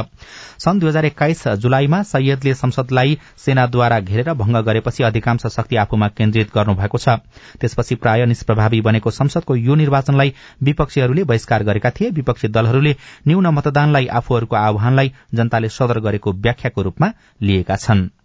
सन् 0.60 0.80
दुई 0.80 0.90
हजार 0.90 1.06
एक्काइस 1.06 1.48
जुलाईमा 1.58 2.02
सैयदले 2.04 2.54
संसदलाई 2.54 3.18
सेनाद्वारा 3.38 4.00
घेरेर 4.00 4.34
भंग 4.34 4.56
गरेपछि 4.64 5.04
अधिकांश 5.04 5.46
शक्ति 5.48 5.76
आफूमा 5.76 6.08
केन्द्रित 6.08 6.56
गर्नुभएको 6.56 6.98
छ। 6.98 7.20
त्यसपछि 7.62 7.96
प्राय 7.96 8.26
निष्प्रभावी 8.26 8.82
बनेको 8.82 9.12
संसदको 9.12 9.56
यो 9.56 9.76
निर्वाचनलाई 9.76 10.34
विपक्षीहरूले 10.64 11.24
बहिष्कार 11.24 11.64
गरेका 11.64 11.90
थिए। 11.90 12.10
विपक्षी 12.12 12.48
दलहरूले 12.48 12.96
न्यून 13.28 13.48
मतदानलाई 13.48 14.08
आफूहरूको 14.08 14.56
आह्वानलाई 14.56 15.14
जनताले 15.34 15.70
सदर 15.70 16.00
गरेको 16.00 16.32
व्याख्याको 16.34 16.82
रूपमा 16.82 17.12
लिएका 17.42 17.76
छनृ। 17.76 18.23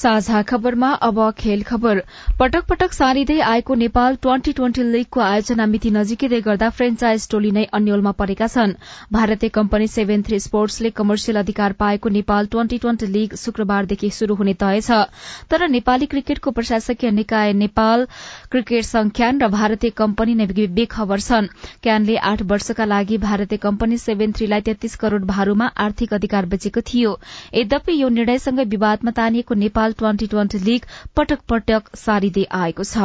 साझा 0.00 0.40
खबरमा 0.42 0.90
अब 1.02 1.18
खेल 1.38 1.62
खबर। 1.62 1.98
पटक 2.38 2.64
पटक 2.66 2.92
सारिँदै 2.92 3.38
आएको 3.46 3.74
नेपाल 3.76 4.14
ट्वेन्टी 4.16 4.52
ट्वेन्टी 4.52 4.82
लीगको 4.84 5.20
आयोजना 5.20 5.66
मिति 5.66 5.90
नजिकै 5.90 6.40
गर्दा 6.40 6.68
फ्रेन्चाइज 6.70 7.28
टोली 7.30 7.50
नै 7.52 7.64
अन्यलमा 7.70 8.12
परेका 8.20 8.46
छन्। 8.48 8.72
भारतीय 9.12 9.50
कम्पनी 9.50 9.88
सेभेन 9.88 10.22
थ्री 10.22 10.38
स्पोर्ट्सले 10.40 10.90
कमर्सियल 10.92 11.38
अधिकार 11.38 11.72
पाएको 11.82 12.08
नेपाल 12.10 12.46
ट्वेन्टी 12.46 12.78
ट्वेन्टी 12.78 13.06
लीग 13.08 13.34
शुक्रबारदेखि 13.36 14.10
शुरू 14.10 14.34
हुने 14.34 14.54
तय 14.54 14.80
छ। 14.80 15.00
तर 15.50 15.68
नेपाली 15.68 16.06
क्रिकेटको 16.06 16.50
प्रशासकीय 16.52 17.10
निकाय 17.10 17.52
नेपाल 17.54 18.06
क्रिकेट 18.50 18.84
संख्यान 18.84 19.42
र 19.42 19.48
भारतीय 19.50 19.90
कम्पनी 19.96 20.34
नै 20.34 20.46
बेखबर 20.72 21.20
छन्। 21.20 21.50
क्यानले 21.82 22.16
आठ 22.30 22.46
वर्षका 22.54 22.84
लागि 22.86 23.18
भारतीय 23.18 23.58
कम्पनी 23.58 23.98
सेभेन 23.98 24.32
थ्रीलाई 24.32 24.60
तेत्तीस 24.62 24.96
करोड़ 24.96 25.22
भारूमा 25.26 25.70
आर्थिक 25.78 26.14
अधिकार 26.14 26.46
बेचेको 26.48 26.86
थियो। 26.88 27.14
यद्यपि 27.54 28.00
यो 28.00 28.08
निर्णयसँगै 28.10 28.64
विवादमा 28.70 29.16
तानिएको 29.16 29.54
नेपाल 29.60 29.88
ट्वेन्टी 29.92 30.26
ट्वेन्टी 30.26 30.58
लीग 30.58 30.80
पटक 31.16 31.40
पटक 31.48 31.82
सारिँदै 31.96 32.44
आएको 32.52 32.84
छ। 32.84 32.96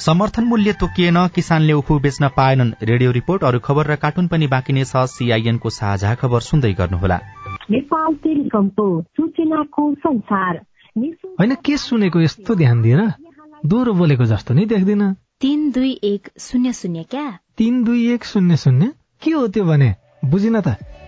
समर्थन 0.00 0.44
मूल्य 0.44 0.72
तोकिएन 0.72 1.28
किसानले 1.28 1.72
उखु 1.72 1.98
बेच्न 1.98 2.28
पाएनन्। 2.28 2.72
रेडियो 2.82 3.10
रिपोर्ट 3.10 3.44
अरू 3.44 3.58
खबर 3.58 3.86
र 3.86 3.96
कार्टुन 3.96 4.28
पनि 4.28 4.46
बाँकी 4.46 4.72
नै 4.72 4.84
छ। 4.84 4.96
सीआईएनको 5.06 5.70
साझा 5.70 6.14
खबर 6.14 6.40
सुन्दै 6.40 6.72
गर्नुहोला। 6.72 7.18
होइन 11.40 11.54
के 11.54 11.76
सुनेको 11.76 12.20
यस्तो 12.20 12.54
ध्यान 12.54 12.82
दिएर 12.82 13.00
दोहोरो 13.66 13.92
बोलेको 13.92 14.24
जस्तो 14.24 14.54
नै 14.54 14.64
देख्दिन। 14.64 15.12
तीन 15.40 15.70
दुई 15.70 16.00
एक 16.04 16.28
शून्य 16.38 16.72
शून्य 16.72 17.02
क्या? 17.10 17.38
तीन 17.58 17.84
दुई 17.84 18.12
एक 18.12 18.24
शून्य 18.24 18.56
शून्य? 18.56 18.92
के 19.22 19.30
हो 19.30 19.48
त्यो 19.48 19.64
भने? 19.64 19.94
बुझिन 20.24 20.60
त। 20.60 20.68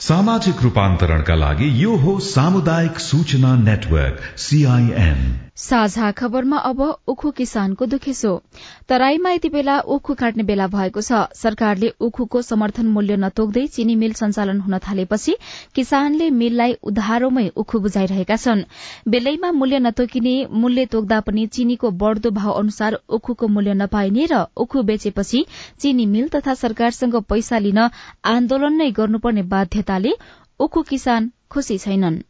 सामाजिक 0.00 0.62
रूपान्तरणका 0.62 1.34
लागि 1.34 1.68
यो 1.82 1.94
हो 1.96 2.18
सामुदायिक 2.22 2.98
सूचना 3.00 3.54
नेटवर्क 3.56 4.20
सीआईएन 4.38 5.22
साझा 5.56 6.10
खबरमा 6.10 6.56
अब 6.68 6.80
उखु 7.08 7.30
किसानको 7.30 7.86
दुखेसो 7.86 8.30
तराईमा 8.88 9.30
यति 9.30 9.48
बेला 9.48 9.78
उखु 9.94 10.14
काट्ने 10.14 10.42
बेला 10.42 10.66
भएको 10.66 11.00
छ। 11.00 11.20
सरकारले 11.34 11.92
उखुको 12.00 12.42
समर्थन 12.42 12.86
मूल्य 12.86 13.16
नतोक्दै 13.16 13.66
चिनी 13.66 13.94
मिल 13.96 14.12
सञ्चालन 14.12 14.60
हुन 14.60 14.78
थालेपछि 14.78 15.36
किसानले 15.74 16.28
मिललाई 16.30 16.72
उधारोमै 16.82 17.46
उखु 17.56 17.78
बुझाइरहेका 17.80 18.36
छन्। 18.36 18.64
बेलैमा 19.08 19.52
मूल्य 19.52 19.78
नतोकिने 19.78 20.34
मूल्य 20.50 20.86
तोक्दा 20.86 21.20
पनि 21.20 21.46
चिनीको 21.54 21.90
बढ़दो 22.02 22.30
भाव 22.32 22.52
अनुसार 22.54 22.98
उखुको 23.10 23.48
मूल्य 23.48 23.74
नपाइने 23.74 24.26
र 24.32 24.42
उखु 24.56 24.82
बेचेपछि 24.82 25.44
चिनी 25.80 26.06
मिल 26.08 26.28
तथा 26.34 26.54
सरकारसँग 26.56 27.16
पैसा 27.30 27.58
लिन 27.58 27.78
आन्दोलन 28.34 28.76
नै 28.76 28.90
गर्नुपर्ने 28.90 29.42
बाध्यताले 29.84 30.12
उखु 30.60 30.82
किसान 30.82 31.30
खुशी 31.50 31.78
छैनन्। 31.78 32.22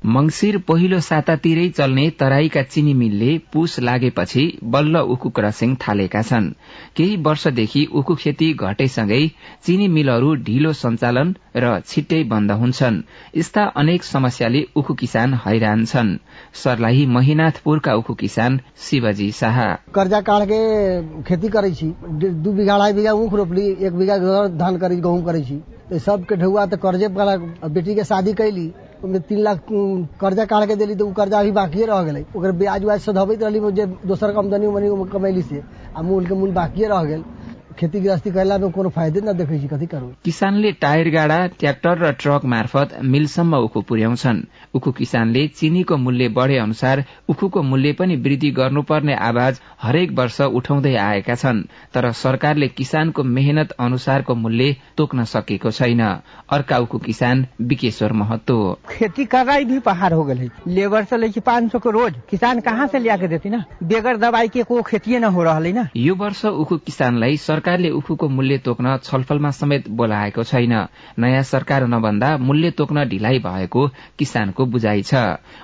मंगिर 0.00 0.56
पहिलो 0.58 0.98
सातातिरै 1.00 1.68
चल्ने 1.68 2.08
तराईका 2.10 2.62
चिनी 2.64 2.92
मिलले 2.94 3.36
पुस 3.52 3.78
लागेपछि 3.80 4.44
बल्ल 4.64 5.00
उखु 5.12 5.28
क्रसिङ 5.28 5.74
थालेका 5.76 6.22
छन्। 6.22 6.46
केही 6.96 7.16
वर्षदेखि 7.16 7.84
उखु 7.92 8.14
खेती 8.14 8.52
घटेसँगै 8.54 9.20
चिनी 9.66 9.88
मिलहरू 9.88 10.34
ढिलो 10.46 10.72
सञ्चालन 10.72 11.34
र 11.56 11.80
छिट्टै 11.82 12.22
बन्द 12.32 12.50
हुन्छन्। 12.52 13.02
यस्ता 13.36 13.64
अनेक 13.76 14.04
समस्याले 14.04 14.62
उखु 14.76 14.94
किसान 15.02 15.34
हैरान 15.44 15.84
छन्। 15.84 16.16
सर्लाही 16.54 17.04
महिनाथपुरका 17.06 17.94
उखु 17.94 18.14
किसान 18.14 18.60
शिवजी 18.80 19.30
शाह। 19.32 19.60
कर्जा 19.92 20.20
खेती 21.28 21.48
करे 21.48 21.74
छी। 21.74 21.92
दू 22.24 22.52
बीघा 22.52 22.74
अढ़ाई 22.74 22.92
बीघा 22.92 23.12
ऊख 23.12 23.34
रोपली 23.34 23.68
एक 23.68 23.92
बीघा 23.92 24.16
धान 24.56 24.78
करे 24.78 24.96
गहूँ 24.96 25.24
करे 25.24 25.44
छी। 25.44 25.60
सबके 25.98 26.36
ढुआ 26.36 26.64
तो 26.66 26.76
कर्जे 26.76 27.06
वाला 27.08 27.36
बेटी 27.68 27.94
के 27.94 28.04
शादी 28.04 28.32
कैली 28.34 28.66
तीन 29.02 29.38
लाख 29.38 29.60
कर्जा 30.20 30.44
काट 30.44 30.68
के 30.68 30.74
दिली 30.76 30.94
तो 30.94 31.06
कर्जा 31.12 31.38
अभी 31.40 31.50
बाकी 31.50 31.84
रह 31.84 32.02
गई 32.02 32.24
ओकर 32.36 32.52
ब्याज 32.52 32.84
व्याज 32.84 33.00
सधबैत 33.00 33.42
रही 33.42 33.60
दोसर 34.06 34.36
आमदनी 34.36 34.66
उमदनी 34.66 35.10
कमैली 35.12 35.42
से, 35.42 35.62
आ 35.96 36.02
मूल 36.02 36.26
के 36.26 36.34
मूल 36.34 36.50
बाकी 36.52 36.84
रह 36.84 37.02
गेल। 37.04 37.24
खेती 37.80 38.00
गृहस्थी 38.00 38.30
में 38.30 38.70
कोनो 38.70 38.88
फायदे 38.90 39.20
न 39.20 39.32
देखै 39.32 39.58
छी 39.58 39.68
कथी 39.68 39.86
करू 39.86 40.06
किसानले 40.24 40.72
टायर 40.80 41.08
गाडा 41.10 41.36
ट्र्याक्टर 41.58 41.98
र 41.98 42.10
ट्रक 42.20 42.44
मार्फत 42.44 42.90
मिलसम्म 43.04 43.56
उखु 43.58 43.80
पुर्याउँछन्। 43.88 44.42
उखु 44.74 44.90
किसानले 44.92 45.46
चिनीको 45.50 45.96
मूल्य 45.96 46.28
बढ़े 46.30 46.58
अनुसार 46.58 47.04
उखुको 47.28 47.62
मूल्य 47.62 47.92
पनि 47.92 48.16
वृद्धि 48.16 48.50
गर्नुपर्ने 48.50 49.14
आवाज 49.22 49.60
हरेक 49.82 50.12
वर्ष 50.12 50.40
उठाउँदै 50.40 50.94
आएका 50.96 51.34
छन्। 51.34 51.62
तर 51.94 52.10
सरकारले 52.14 52.68
किसानको 52.70 53.22
मेहनत 53.30 53.70
अनुसारको 53.80 54.34
मूल्य 54.34 54.76
तोक्न 54.96 55.24
सकेको 55.26 55.70
छैन। 55.70 56.00
अर्का 56.50 56.78
उखु 56.78 56.98
किसान 57.00 57.46
विकेश्वर 57.62 58.12
महतो। 58.14 58.58
खेती 58.90 59.24
कराई 59.26 59.64
भी 59.64 59.78
पहाड़ 59.80 60.12
हो 60.12 60.24
गई 60.24 60.48
लेबर 60.68 61.04
से 61.04 61.16
लेके 61.16 61.40
पाँच 61.40 61.72
सौ 61.72 61.78
को 61.78 61.90
रोज। 61.90 62.20
किसान 62.30 62.60
कहाँ 62.60 62.86
से 62.86 62.98
लिया 62.98 63.16
के 63.16 63.28
देती 63.28 63.50
ना 63.50 63.64
बेगर 63.82 64.16
दवाई 64.18 64.48
के 64.50 64.62
को 64.62 64.82
खेती 64.82 65.18
न 65.18 65.24
हो 65.30 65.42
रहा 65.42 65.58
ना। 65.72 65.88
यो 65.96 66.14
वर्ष 66.16 66.44
उखु 66.44 66.76
किसानलाई 66.80 67.36
सरकारले 67.70 67.90
उखुको 67.90 68.28
मूल्य 68.28 68.56
तोक्न 68.58 68.96
छलफलमा 68.98 69.50
समेत 69.54 69.88
बोलाएको 69.88 70.42
छैन। 70.42 70.72
नयाँ 71.18 71.42
सरकार 71.42 71.86
नभन्दा 71.86 72.36
मूल्य 72.38 72.70
तोक्न 72.74 73.04
ढिलाइ 73.06 73.38
भएको 73.38 73.86
किसानको 74.18 74.66
बुझाइ 74.66 75.02
छ। 75.02 75.14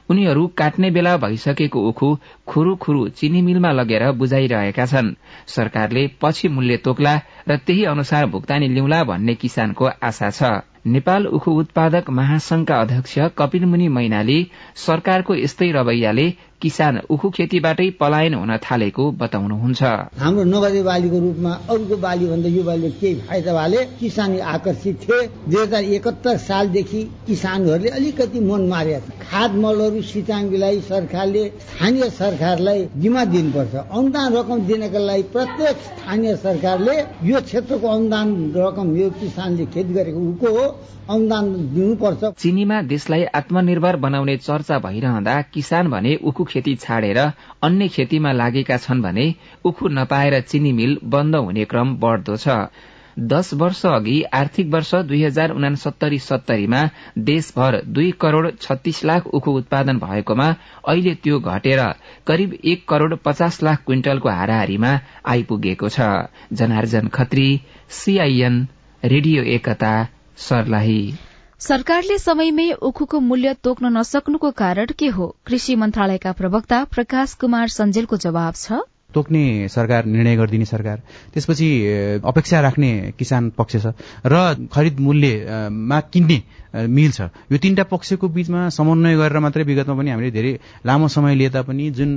उनीहरू 0.06 0.46
काट्ने 0.54 0.90
बेला 0.90 1.16
भइसकेको 1.18 1.80
उखु 1.82 2.08
खुरू 2.46 2.76
खुरू 2.76 3.08
चिनी 3.10 3.42
मिलमा 3.42 3.72
लगेर 3.72 4.10
बुझाइरहेका 4.14 4.86
छन्। 4.86 5.14
सरकारले 5.50 6.06
पछि 6.22 6.48
मूल्य 6.48 6.76
तोक्ला 6.86 7.16
र 7.48 7.56
त्यही 7.66 7.84
अनुसार 7.90 8.26
भुक्तानी 8.30 8.68
लिउला 8.68 9.02
भन्ने 9.02 9.34
किसानको 9.34 9.90
आशा 10.02 10.30
छ। 10.30 10.62
नेपाल 10.86 11.26
उखु 11.26 11.50
उत्पादक 11.50 12.10
महासंघका 12.10 12.74
अध्यक्ष 12.80 13.18
कपिल 13.38 13.64
मुनि 13.66 13.88
मैनाली 13.88 14.38
सरकारको 14.78 15.34
यस्तै 15.34 15.70
रवैयाले 15.72 16.26
किसान 16.62 17.00
उखु 17.10 17.28
खेतीबाटै 17.30 17.88
पलायन 18.00 18.34
हुन 18.34 18.56
थालेको 18.64 19.04
बताउनुहुन्छ। 19.20 19.82
हाम्रो 20.18 20.44
नगदे 20.44 20.82
बालीको 20.82 21.18
रूपमा 21.18 21.52
अरूको 21.70 21.96
बाली 21.96 22.26
भन्दा 22.26 22.48
यो 22.48 22.62
बालीले 22.62 22.90
केही 23.00 23.14
फाइदा 23.28 23.52
भए 23.52 23.84
किसान 24.00 24.38
आकर्षित 24.54 24.96
थिए। 25.02 25.20
दुई 25.48 25.60
हजार 25.62 25.82
एकहत्तर 25.96 26.36
सालदेखि 26.46 27.02
किसानहरूले 27.26 27.88
अलिकति 27.90 28.40
मन 28.40 28.62
मारेका 28.68 29.00
छन् 29.00 29.20
खाद 29.22 29.54
मलहरू 29.56 30.02
सिँचाइलाई 30.02 30.80
सरकारले 30.88 31.44
स्थानीय 31.60 32.08
सरकारलाई 32.10 32.80
जिम्मा 32.96 33.24
दिनुपर्छ। 33.34 33.74
अनुदान 33.76 34.28
रकम 34.34 34.58
दिनका 34.66 34.98
लागि 34.98 35.22
प्रत्येक 35.34 35.76
स्थानीय 35.86 36.36
सरकारले 36.36 36.96
यो 37.30 37.40
क्षेत्रको 37.40 37.86
अनुदान 37.88 38.28
रकम 38.56 38.96
यो 38.96 39.10
किसानले 39.20 39.64
खेती 39.66 39.92
गरेको 39.94 40.20
उको 40.30 40.48
हो 40.56 40.66
अनुदान 41.06 41.44
दिनुपर्छ। 41.74 42.22
चिनीमा 42.38 42.80
देशलाई 42.82 43.24
आत्मनिर्भर 43.38 43.96
बनाउने 43.96 44.36
चर्चा 44.38 44.78
भइरहँदा 44.78 45.34
किसान 45.54 45.90
भने 45.90 46.14
उखु 46.24 46.44
खेती 46.46 46.74
छाडेर 46.76 47.18
अन्य 47.62 47.88
खेतीमा 47.88 48.32
लागेका 48.32 48.76
छन् 48.78 49.02
भने 49.02 49.26
उखु 49.64 49.88
नपाएर 49.90 50.40
चिनी 50.42 50.72
मिल 50.72 50.98
बन्द 51.04 51.36
हुने 51.36 51.64
क्रम 51.64 51.96
बढ़दो 51.96 52.36
छ। 52.36 52.58
दश 53.18 53.50
वर्ष 53.54 53.84
अघि 53.86 54.22
आर्थिक 54.34 54.66
वर्ष 54.70 54.94
दुई 55.08 55.22
हजार 55.22 55.50
उनासत्तरी 55.50 56.18
सत्तरीमा 56.18 56.82
देशभर 57.28 57.80
दुई 57.88 58.10
करोड़ 58.20 58.50
छत्तीस 58.60 59.04
लाख 59.04 59.26
उखु 59.26 59.52
उत्पादन 59.58 59.98
भएकोमा 59.98 60.48
अहिले 60.88 61.14
त्यो 61.24 61.38
घटेर 61.40 61.80
करिब 62.26 62.56
एक 62.64 62.88
करोड़ 62.88 63.14
पचास 63.24 63.62
लाख 63.62 63.84
क्विन्टलको 63.86 64.28
हाराहारीमा 64.30 64.98
आइपुगेको 65.26 65.88
छ। 65.88 66.00
Janarjan 66.52 67.08
Khatri 67.08 67.48
CIN 67.90 68.66
radio 69.02 69.42
Ekta 69.54 69.94
Sarlahi. 70.48 71.00
सरकारले 71.60 72.16
समयमै 72.18 72.64
उखुको 72.86 73.18
मूल्य 73.28 73.52
तोक्न 73.66 73.90
नसक्नुको 73.92 74.50
कारण 74.56 74.90
के 74.98 75.06
हो? 75.08 75.28
कृषि 75.46 75.76
मन्त्रालयका 75.76 76.32
प्रवक्ता 76.40 76.80
प्रकाश 76.90 77.34
कुमार 77.34 77.68
सञ्जेलको 77.74 78.16
जवाब 78.24 78.54
छ। 78.54 78.80
तोक्ने 79.16 79.68
सरकार 79.72 80.04
निर्णय 80.06 80.36
गरिदिने 80.36 80.64
सरकार। 80.68 81.00
त्यसपछि 81.32 81.68
अपेक्षा 82.20 82.60
राख्ने 82.60 82.90
किसान 83.18 83.50
पक्ष 83.56 83.76
छ। 83.82 83.86
र 84.26 84.68
खरिद 84.68 85.00
मूल्यमा 85.00 86.00
किन्ने 86.12 86.38
मिल 86.76 87.10
छ। 87.10 87.32
यो 87.48 87.56
तीनटा 87.56 87.84
पक्षको 87.88 88.28
बीचमा 88.28 88.68
समन्वय 88.68 89.16
गरेर 89.16 89.38
मात्रै 89.40 89.64
विगतमा 89.64 89.94
पनि 89.96 90.10
हामीले 90.10 90.30
धेरै 90.30 90.52
लामो 90.84 91.08
समय 91.08 91.34
लिए 91.34 91.48
तापनि 91.48 91.90
जुन 91.96 92.10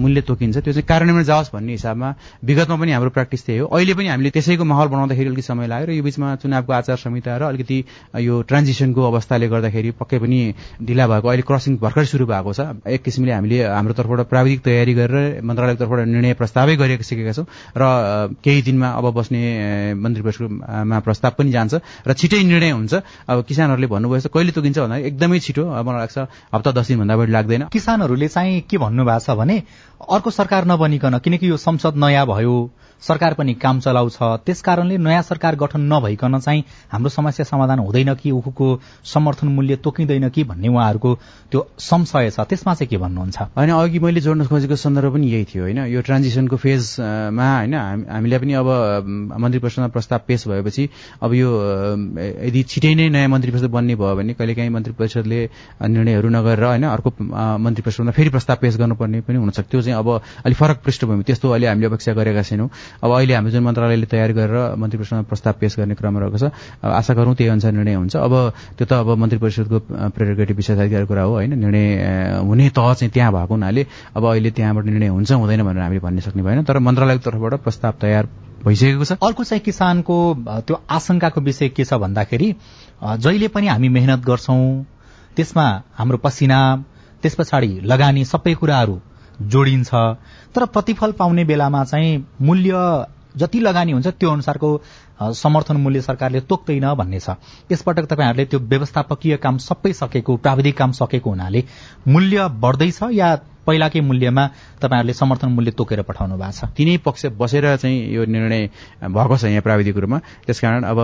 मूल्य 0.00 0.20
तोकिन्छ 0.24 0.56
त्यो 0.56 0.72
चाहिँ 0.72 0.88
कार्यान्वयन 0.88 1.24
जाओस् 1.28 1.52
भन्ने 1.52 1.72
हिसाबमा 1.76 2.08
विगतमा 2.40 2.76
पनि 2.80 2.92
हाम्रो 2.92 3.10
प्र्याक्टिस 3.12 3.44
त्यही 3.46 3.58
हो। 3.60 3.66
अहिले 3.68 3.94
पनि 3.94 4.08
हामीले 4.08 4.30
त्यसैको 4.32 4.64
माहौल 4.64 4.88
बनाउँदाखेरि 4.88 5.28
अलिकति 5.28 5.42
समय 5.44 5.66
लाग्यो 5.68 5.86
र 5.86 5.92
यो 5.92 6.02
बीचमा 6.02 6.28
चुनावको 6.40 6.72
आचार 6.72 6.96
संहिता 6.96 7.36
र 7.36 7.42
अलिकति 7.52 7.78
यो 8.24 8.34
ट्रान्जिसनको 8.48 9.00
अवस्थाले 9.04 9.48
गर्दाखेरि 9.52 9.90
पक्कै 10.00 10.18
पनि 10.18 10.40
ढिला 10.80 11.04
भएको 11.06 11.28
अहिले 11.28 11.44
क्रसिङ 11.44 11.76
भर्खरै 11.76 12.06
सुरु 12.08 12.24
भएको 12.24 12.52
छ। 12.56 12.60
एक 12.88 13.02
किसिमले 13.04 13.32
हामीले 13.32 13.58
हाम्रो 13.68 13.92
तर्फबाट 14.00 14.20
प्राविधिक 14.32 14.60
तयारी 14.64 14.94
गरेर 14.96 15.44
मन्त्रालयको 15.44 15.80
तर्फबाट 15.84 16.06
निर्णय 16.08 16.29
प्रस्तावै 16.34 16.76
गरेका 16.76 17.04
सिकेका 17.04 17.32
छौँ 17.32 17.46
र 17.76 17.82
केही 18.44 18.62
दिनमा 18.62 18.88
अब 18.98 19.06
बस्ने 19.14 19.40
मन्त्री 19.94 20.22
परिषदमा 20.22 20.98
प्रस्ताव 21.00 21.32
पनि 21.38 21.50
जान्छ 21.50 21.74
र 22.06 22.12
छिटै 22.12 22.42
निर्णय 22.42 22.70
हुन्छ। 22.70 22.94
अब 23.28 23.44
किसानहरूले 23.44 23.86
भन्नुभयो 23.86 24.28
कहिले 24.28 24.52
तोकिन्छ 24.52 24.78
भन्दा 24.78 24.96
एकदमै 25.10 25.38
छिटो। 25.40 25.62
मलाई 25.66 26.00
लाग्छ 26.00 26.18
हप्ता 26.54 26.70
दस 26.70 26.86
दिनभन्दा 26.88 27.14
बढी 27.16 27.32
लाग्दैन। 27.32 27.62
किसानहरूले 27.72 28.28
चाहिँ 28.28 28.60
के 28.70 28.76
भन्नुभएको 28.78 29.24
छ 29.26 29.30
भने 29.38 29.56
अर्को 30.00 30.30
सरकार 30.30 30.64
नबनिकन 30.64 31.18
किनकि 31.18 31.50
यो 31.50 31.56
संसद 31.56 31.96
नयाँ 31.96 32.26
भयो 32.26 32.70
सरकार 33.02 33.34
पनि 33.34 33.54
काम 33.54 33.80
चलाउँछ 33.80 34.16
त्यस 34.20 34.60
कारणले 34.62 34.96
नयाँ 34.98 35.22
सरकार 35.22 35.56
गठन 35.56 35.80
नभइकन 35.92 36.38
चाहिँ 36.38 36.64
हाम्रो 36.92 37.08
समस्या 37.08 37.44
समाधान 37.44 37.78
हुँदैन 37.78 38.14
कि 38.14 38.30
उखुको 38.30 38.68
समर्थन 39.04 39.48
मूल्य 39.48 39.76
तोकिँदैन 39.76 40.28
कि 40.28 40.44
भन्ने 40.44 40.68
उहाँहरूको 40.68 41.14
त्यो 41.50 41.66
संशय 41.78 42.30
छ। 42.30 42.40
त्यसमा 42.40 42.74
चाहिँ 42.74 42.88
के 42.88 42.96
भन्नुहुन्छ? 42.96 43.38
होइन 43.56 43.70
अघि 43.70 43.98
मैले 43.98 44.20
जोड्न 44.20 44.46
खोजेको 44.46 44.76
सन्दर्भ 44.76 45.12
पनि 45.12 45.26
यही 45.26 45.44
थियो 45.44 45.62
होइन। 45.64 45.78
यो 45.88 46.00
ट्रान्जिसनको 46.00 46.56
फेजमा 46.56 47.48
होइन 47.56 47.74
हामीलाई 47.74 48.38
पनि 48.38 48.52
अब 48.52 48.68
मन्त्री 49.40 49.60
परिषदमा 49.60 49.88
प्रस्ताव 49.88 50.20
पेश 50.28 50.48
भएपछि 50.48 50.88
अब 51.22 51.34
यो 51.34 51.48
यदि 52.44 52.62
छिटै 52.62 52.94
नै 52.94 53.08
नयाँ 53.08 53.28
मन्त्री 53.28 53.50
परिषद 53.50 53.70
बन्ने 53.70 53.94
भयो 53.96 54.16
भने 54.16 54.34
कहिलेकाहीँ 54.34 54.70
मन्त्री 54.70 54.92
परिषदले 54.92 55.40
निर्णयहरू 55.88 56.28
नगरेर 56.28 56.64
होइन 56.64 56.84
अर्को 56.84 57.10
मन्त्री 57.20 57.82
परिषदमा 57.82 58.12
फेरि 58.12 58.30
प्रस्ताव 58.30 58.56
पेश 58.60 58.76
गर्नुपर्ने 58.76 59.20
पनि 59.20 59.38
हुनसक्छ 59.38 59.70
त्यो 59.70 59.80
चाहिँ 59.90 59.98
अब 59.98 60.08
अलिक 60.46 60.56
फरक 60.56 60.78
पृष्ठभूमि 60.86 61.22
त्यस्तो 61.26 61.50
अहिले 61.50 61.66
हामीले 61.66 61.86
अपेक्षा 61.90 62.12
गरेका 62.14 62.42
छैनौँ। 62.46 62.68
अब 63.02 63.10
अहिले 63.10 63.34
हामी 63.34 63.50
जुन 63.50 63.62
मन्त्रालयले 63.66 64.06
तयार 64.06 64.32
गरेर 64.32 64.74
मन्त्री 64.78 64.98
परिषदमा 64.98 65.22
प्रस्ताव 65.26 65.54
पेश 65.60 65.76
गर्ने 65.78 65.94
क्रम 65.98 66.18
रहेको 66.18 66.38
छ 66.38 66.54
आशा 66.80 67.14
गरौँ 67.14 67.34
त्यही 67.34 67.50
अनुसार 67.50 67.72
निर्णय 67.72 67.94
हुन्छ। 67.94 68.16
अब 68.16 68.32
त्यो 68.78 68.86
त 68.86 68.92
अब 69.02 69.08
मन्त्री 69.18 69.38
परिषदको 69.38 69.78
प्रेरोगेटिभ 70.14 70.56
विशेषाधिकार 70.56 71.04
कुरा 71.04 71.22
हो 71.22 71.32
होइन? 71.34 71.58
निर्णय 71.58 71.86
हुने 72.46 72.68
तह 72.70 72.92
चाहिँ 72.94 73.10
त्यहाँ 73.10 73.32
भएको 73.32 73.54
हुनाले 73.54 73.86
अब 74.16 74.24
अहिले 74.24 74.50
त्यहाँबाट 74.50 74.84
निर्णय 74.84 75.08
हुन्छ 75.08 75.32
हुँदैन 75.32 75.62
भनेर 75.64 75.82
हामीले 75.82 76.00
भन्ने 76.00 76.20
सक्ने 76.20 76.42
भएन। 76.42 76.62
तर 76.64 76.78
मन्त्रालयको 76.78 77.30
तर्फबाट 77.30 77.54
प्रस्ताव 77.60 77.92
तयार 78.00 78.28
भइसकेको 78.64 79.04
छ। 79.04 79.12
अर्को 79.18 79.44
चाहिँ 79.44 79.62
किसानको 79.64 80.16
त्यो 80.66 80.80
आशंकाको 80.90 81.40
विषय 81.40 81.68
के 81.74 81.84
छ 81.84 81.94
भन्दाखेरि 81.96 82.54
जहिले 83.18 83.48
पनि 83.48 83.66
हामी 83.66 83.88
मेहनत 83.88 84.24
गर्छौं 84.26 84.60
त्यसमा 85.36 85.66
हाम्रो 85.96 86.18
पसिना 86.18 86.60
त्यस 87.22 87.34
पछाडि 87.34 87.80
लगानी 87.84 88.24
सबै 88.24 88.54
कुराहरू 88.54 89.00
जोडिन्छ। 89.42 89.90
तर 90.54 90.64
प्रतिफल 90.66 91.12
पाउने 91.12 91.44
बेलामा 91.44 91.84
चाहिँ 91.84 92.24
मूल्य 92.40 93.06
जति 93.36 93.60
लगानी 93.60 93.92
हुन्छ 93.92 94.06
त्यो 94.10 94.30
अनुसारको 94.30 94.68
समर्थन 95.34 95.76
मूल्य 95.76 96.00
सरकारले 96.00 96.40
तोक्दैन 96.40 96.86
भन्ने 96.94 97.20
छ। 97.20 97.36
यसपटक 97.72 98.04
तपाईँहरूले 98.04 98.44
त्यो 98.44 98.58
व्यवस्थापकीय 98.60 99.36
काम 99.36 99.58
सबै 99.58 99.92
सकेको 99.92 100.36
प्राविधिक 100.36 100.76
काम 100.76 100.92
सकेको 100.92 101.30
हुनाले 101.30 101.64
मूल्य 102.08 102.48
बढ्दैछ 102.58 102.98
या 103.12 103.28
पहिलाकै 103.66 104.00
मूल्यमा 104.00 104.46
तपाईँहरूले 104.82 105.12
समर्थन 105.12 105.48
मूल्य 105.48 105.70
तोकेर 105.70 106.02
पठाउनु 106.02 106.36
भएको 106.36 106.52
छ? 106.52 106.74
तिनै 106.74 106.96
पक्ष 107.04 107.26
बसेर 107.38 107.76
चाहिँ 107.76 108.10
यो 108.10 108.24
निर्णय 108.24 108.66
भएको 109.04 109.36
छ 109.36 109.44
यहाँ 109.44 109.62
प्राविधिक 109.62 109.96
रूपमा। 109.96 110.18
त्यसकारण 110.46 110.82
अब 110.82 110.98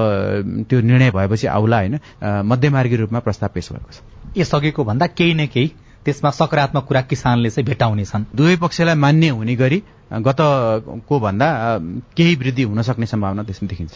त्यो 0.68 0.81
निर्णय 0.81 1.11
भएपछि 1.11 1.46
आउला 1.46 1.79
होइन। 1.79 1.99
मध्यमार्गी 2.44 2.96
रूपमा 2.96 3.18
प्रस्ताव 3.20 3.51
पेश 3.55 3.72
भएको 3.72 3.92
छ। 3.92 4.01
यसअघिको 4.37 4.85
भन्दा 4.85 5.07
केही 5.07 5.35
न 5.35 5.46
केही 5.46 5.86
त्यसमा 6.06 6.30
सकारात्मक 6.30 6.84
कुरा 6.86 7.02
किसानले 7.10 7.50
चाहिँ 7.50 7.66
भेटाउने 7.66 8.04
छन् 8.04 8.24
दुवै 8.36 8.56
पक्षलाई 8.62 8.94
मान्य 9.04 9.28
हुने 9.36 9.54
गरी 9.62 9.82
गतको 10.26 11.18
भन्दा 11.20 11.48
केही 12.16 12.34
वृद्धि 12.42 12.62
हुन 12.62 12.82
सक्ने 12.82 13.06
सम्भावना 13.06 13.42
त्यसमा 13.42 13.68
देखिन्छ। 13.68 13.94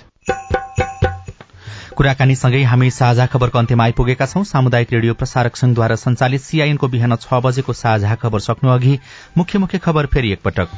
कुराकानीसँगै 1.96 2.62
हामी 2.64 2.90
साझा 2.90 3.26
खबरको 3.26 3.58
अन्त्यमा 3.58 3.84
आइपुगेका 3.84 4.26
छौं। 4.26 4.42
सामुदायिक 4.44 4.92
रेडियो 4.92 5.14
प्रसारक 5.14 5.56
संघद्वारा 5.56 5.96
संचालित 5.96 6.40
सीआईएनको 6.40 6.88
बिहान 6.88 7.16
छ 7.16 7.40
बजेको 7.42 7.72
साझा 7.74 8.14
खबर 8.16 8.40
सक्नु 8.40 8.70
अघि 8.70 8.98
मुख्य 9.36 9.58
मुख्य 9.58 9.78
खबर 9.80 10.06
फेरि 10.06 10.32
एकपटक। 10.32 10.68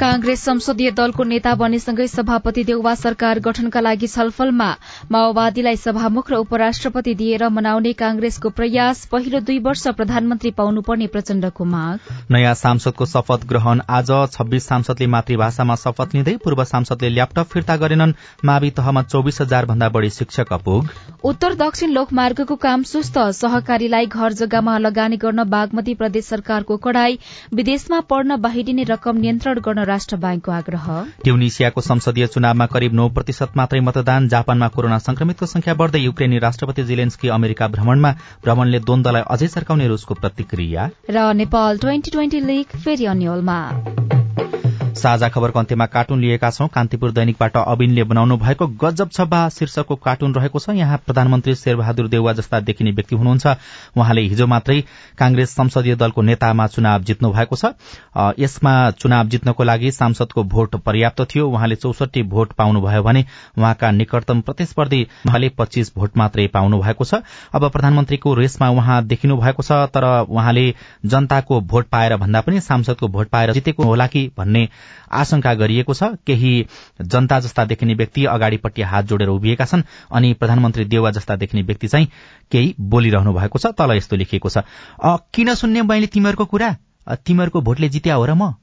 कांग्रेस 0.00 0.40
संसदीय 0.42 0.90
दलको 0.90 1.24
नेता 1.24 1.54
बनेसँगै 1.54 2.06
सभापति 2.08 2.62
देउवा 2.64 2.94
सरकार 2.94 3.38
गठनका 3.40 3.80
लागि 3.80 4.06
छलफलमा 4.06 4.70
माओवादीलाई 5.12 5.76
सभामुख 5.76 6.30
र 6.30 6.34
उपराष्ट्रपति 6.36 7.14
दिएर 7.14 7.48
मनाउने 7.48 7.92
कांग्रेसको 7.94 8.50
प्रयास 8.50 9.04
पहिलो 9.06 9.40
दुई 9.40 9.58
वर्ष 9.58 9.86
प्रधानमन्त्री 9.96 10.50
पाउनुपर्ने 10.50 11.06
प्रचण्डको 11.06 11.64
माग 11.64 11.98
नयाँ 12.30 12.54
सांसदको 12.54 13.06
शपथ 13.06 13.46
ग्रहण 13.46 13.80
आज। 13.90 14.10
छब्बीस 14.32 14.66
सांसदले 14.66 15.06
मातृभाषामा 15.06 15.74
शपथ 15.76 16.14
लिँदै 16.14 16.36
पूर्व 16.44 16.64
सांसदले 16.64 17.08
ल्यापटप 17.08 17.46
फिर्ता 17.52 17.76
गरेनन्। 17.76 18.12
मावि 18.44 18.70
तहमा 18.70 19.02
चौविस 19.04 19.40
हजार 19.40 19.66
भन्दा 19.66 19.88
बढ़ी 19.88 20.10
शिक्षक। 20.10 20.41
अपुग 20.50 20.88
उत्तर 21.24 21.54
दक्षिण 21.54 21.90
लोकमार्गको 21.90 22.56
काम 22.56 22.82
सुस्त। 22.82 23.18
सहकारीलाई 23.32 24.06
घर 24.06 24.32
जग्गामा 24.32 24.76
लगानी 24.78 25.16
गर्न 25.16 25.44
बागमती 25.46 25.94
प्रदेश 25.94 26.24
सरकारको 26.24 26.76
कड़ाई। 26.78 27.18
विदेशमा 27.54 28.00
पढ्न 28.10 28.36
बाहिरिने 28.36 28.84
रकम 28.84 29.16
नियन्त्रण 29.16 29.60
गर्न 29.60 29.84
राष्ट्र 29.84 30.16
ब्याङ्कको 30.16 30.52
आग्रह। 30.52 30.88
ट्युनिसियाको 31.24 31.80
संसदीय 31.80 32.26
चुनावमा 32.26 32.66
करिब 32.66 32.92
नौ 32.94 33.08
प्रतिशत 33.08 33.56
मात्रै 33.56 33.80
मतदान 33.80 34.28
जापानमा 34.28 34.68
कोरोना 34.68 34.98
संक्रमितको 35.00 35.46
संख्या 35.46 35.74
बढ़दै 35.74 36.00
युक्रेनी 36.00 36.38
राष्ट्रपति 36.38 36.82
जिलेन्सकी 36.84 37.28
अमेरिका 37.30 37.68
भ्रमणमा 37.68 38.12
भ्रमणले 38.44 38.78
द्वन्दलाई 38.80 39.22
अझै 39.30 39.48
सर्काउने 39.48 39.88
रूसको 39.88 40.14
प्रतिक्रिया। 40.14 40.90
र 41.10 41.32
नेपाल 41.34 41.78
ट्वेन्टी 41.78 42.10
ट्वेन्टी 42.10 42.40
लीग 42.40 42.78
फेरि 42.78 43.04
अन्यलमा 43.06 43.60
साझा 44.94 45.28
खबरको 45.28 45.58
अन्त्यमा 45.58 45.86
कार्टुन 45.86 46.20
लिएका 46.20 46.50
छौं। 46.50 46.66
कान्तिपुर 46.68 47.10
दैनिकबाट 47.12 47.56
अबिनले 47.56 48.04
बनाउनु 48.04 48.36
भएको 48.36 48.66
गजब 48.76 49.10
छब्बा 49.10 49.48
शीर्षकको 49.48 49.96
कार्टुन 49.96 50.34
रहेको 50.34 50.58
छ। 50.58 50.70
यहाँ 50.72 50.98
प्रधानमन्त्री 51.06 51.54
शेरबहादुर 51.54 52.08
देउवा 52.08 52.32
जस्ता 52.32 52.60
देखिने 52.60 52.90
व्यक्ति 52.92 53.16
हुनुहुन्छ। 53.16 53.46
उहाँले 53.96 54.22
हिजो 54.22 54.46
मात्रै 54.46 54.80
कांग्रेस 55.18 55.50
संसदीय 55.50 55.94
दलको 55.96 56.22
नेतामा 56.22 56.66
चुनाव 56.66 57.02
जित्नु 57.02 57.30
भएको 57.32 57.56
छ। 57.56 57.72
यसमा 58.38 58.74
चुनाव 58.92 59.28
जित्नको 59.28 59.64
लागि 59.64 59.90
सांसदको 59.92 60.42
भोट 60.44 60.76
पर्याप्त 60.82 61.22
थियो। 61.34 61.48
उहाँले 61.48 61.76
चौसठी 61.76 62.22
भोट 62.24 62.52
पाउनुभयो 62.52 63.02
भने 63.02 63.24
उहाँका 63.58 63.90
निकटतम 63.92 64.40
प्रतिस्पर्धी 64.40 65.02
उहाँले 65.26 65.48
पच्चीस 65.58 65.92
भोट 65.96 66.16
मात्रै 66.16 66.46
पाउनु 66.48 66.80
भएको 66.80 67.04
छ। 67.04 67.22
अब 67.54 67.68
प्रधानमन्त्रीको 67.70 68.34
रेसमा 68.34 68.70
उहाँ 68.70 69.02
देखिनु 69.04 69.36
भएको 69.36 69.62
छ 69.62 69.72
तर 69.94 70.04
उहाँले 70.28 70.68
जनताको 71.06 71.60
भोट 71.62 71.88
पाएर 71.88 72.16
भन्दा 72.16 72.40
पनि 72.40 72.60
सांसदको 72.62 73.08
भोट 73.08 73.28
पाएर 73.28 73.52
जितेको 73.52 73.84
होला 73.84 74.06
कि 74.06 74.30
भन्ने 74.38 74.68
आशंका 75.12 75.54
गरिएको 75.54 75.94
छ। 75.94 76.02
केही 76.26 76.52
जनता 77.00 77.40
जस्ता 77.40 77.64
देखिने 77.64 77.94
व्यक्ति 77.94 78.24
अगाडिपट्टि 78.28 78.82
हात 78.84 79.04
जोडेर 79.04 79.28
उभिएका 79.28 79.64
छन् 79.64 79.82
अनि 80.12 80.32
प्रधानमन्त्री 80.34 80.84
देउवा 80.86 81.10
जस्ता 81.10 81.36
देखिने 81.36 81.62
व्यक्ति 81.62 81.88
चाहिँ 81.88 82.08
केही 82.52 82.74
बोलिरहनु 82.80 83.32
भएको 83.32 83.58
छ 83.58 83.74
तल 83.74 83.96
यस्तो 83.96 84.16
लेखिएको 84.16 84.48
छ। 84.48 84.64
किन 85.32 85.54
सुन्ने 85.54 85.82
मैले 85.84 86.06
तिमीहरूको 86.08 86.44
कुरा? 86.46 86.74
तिमीहरूको 87.20 87.60
भोटले 87.60 87.88
जित्या 87.88 88.14
हो 88.14 88.26
र 88.26 88.34
म? 88.34 88.54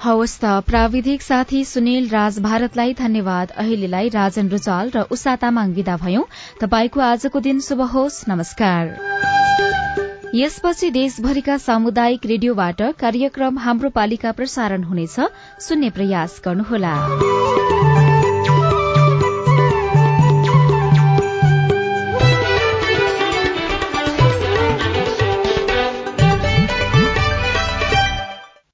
हवस् 0.00 0.38
त 0.40 0.64
प्राविधिक 0.64 1.22
साथी 1.22 1.64
सुनिल 1.64 2.08
राज 2.08 2.38
भारतलाई 2.40 2.94
धन्यवाद। 2.94 3.50
अहिलेलाई 3.52 4.08
राजन 4.08 4.48
रुचाल 4.48 4.90
र 4.96 5.04
उषा 5.12 5.36
तामाङ 5.36 5.76
विदा 5.76 5.96
भयौं। 5.96 6.24
तपाईँको 6.60 7.00
आजको 7.02 7.40
दिन 7.40 7.60
शुभ 7.60 7.80
होस्। 7.92 8.24
नमस्कार। 8.28 9.49
यसपछि 10.34 10.90
देशभरिका 10.90 11.56
सामुदायिक 11.58 12.26
रेडियोबाट 12.26 12.82
कार्यक्रम 12.98 13.58
हाम्रो 13.58 13.90
पालिका 13.90 14.32
प्रसारण 14.32 14.82
हुनेछ। 14.82 15.16
सुन्ने 15.60 15.90
प्रयास 15.90 16.40
गर्नुहोला। 16.44 16.94